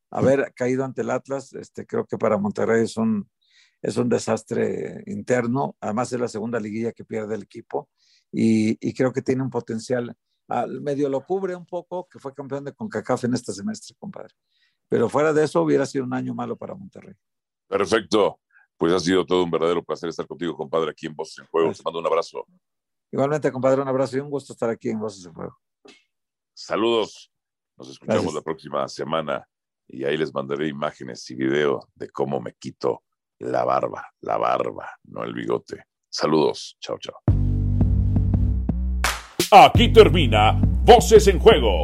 Haber 0.10 0.54
caído 0.56 0.84
ante 0.86 1.02
el 1.02 1.12
Atlas, 1.12 1.54
este, 1.54 1.86
creo 1.86 2.06
que 2.06 2.18
para 2.18 2.38
Monterrey 2.38 2.84
es 2.84 2.98
un, 2.98 3.30
es 3.82 3.98
un 3.98 4.10
desastre 4.10 5.04
interno. 5.06 5.76
Además 5.80 6.12
es 6.14 6.20
la 6.20 6.28
segunda 6.28 6.60
liguilla 6.60 6.94
que 6.94 7.06
pierde 7.06 7.36
el 7.36 7.44
equipo 7.44 7.90
y, 8.32 8.78
y 8.88 8.94
creo 8.94 9.14
que 9.14 9.22
tiene 9.22 9.44
un 9.44 9.52
potencial. 9.52 10.16
Al 10.48 10.82
medio 10.82 11.10
lo 11.10 11.24
cubre 11.26 11.56
un 11.56 11.66
poco, 11.66 12.08
que 12.08 12.18
fue 12.20 12.34
campeón 12.34 12.66
de 12.66 12.74
CONCACAF 12.74 13.26
en 13.26 13.34
este 13.36 13.52
semestre, 13.54 13.96
compadre. 14.00 14.34
Pero 14.90 15.10
fuera 15.10 15.34
de 15.34 15.44
eso, 15.44 15.62
hubiera 15.62 15.86
sido 15.86 16.06
un 16.06 16.14
año 16.14 16.34
malo 16.34 16.56
para 16.56 16.76
Monterrey. 16.76 17.16
Perfecto. 17.68 18.40
Pues 18.78 18.94
ha 18.94 19.00
sido 19.00 19.26
todo 19.26 19.44
un 19.44 19.52
verdadero 19.52 19.84
placer 19.84 20.10
estar 20.10 20.28
contigo, 20.28 20.56
compadre, 20.56 20.92
aquí 20.92 21.08
en 21.08 21.16
Voces 21.16 21.40
en 21.40 21.46
Juego. 21.46 21.72
Te 21.72 21.82
mando 21.84 22.00
un 22.00 22.08
abrazo. 22.08 22.46
Igualmente, 23.12 23.52
compadre, 23.52 23.82
un 23.82 23.88
abrazo 23.88 24.18
y 24.18 24.20
un 24.20 24.30
gusto 24.30 24.54
estar 24.54 24.70
aquí 24.70 24.90
en 24.90 25.00
Voces 25.00 25.26
en 25.26 25.34
Juego. 25.34 25.58
Saludos. 26.54 27.32
Nos 27.78 27.90
escuchamos 27.90 28.34
la 28.34 28.42
próxima 28.42 28.88
semana 28.88 29.48
y 29.88 30.04
ahí 30.04 30.18
les 30.18 30.34
mandaré 30.34 30.68
imágenes 30.68 31.30
y 31.30 31.36
video 31.36 31.90
de 31.96 32.10
cómo 32.10 32.40
me 32.40 32.54
quito 32.54 33.04
la 33.40 33.66
barba, 33.66 34.08
la 34.22 34.38
barba, 34.38 34.90
no 35.04 35.24
el 35.24 35.34
bigote. 35.34 35.84
Saludos, 36.10 36.78
chao, 36.80 36.98
chao. 36.98 37.16
Aquí 39.52 39.92
termina 39.92 40.60
Voces 40.84 41.28
en 41.28 41.40
Juego. 41.40 41.84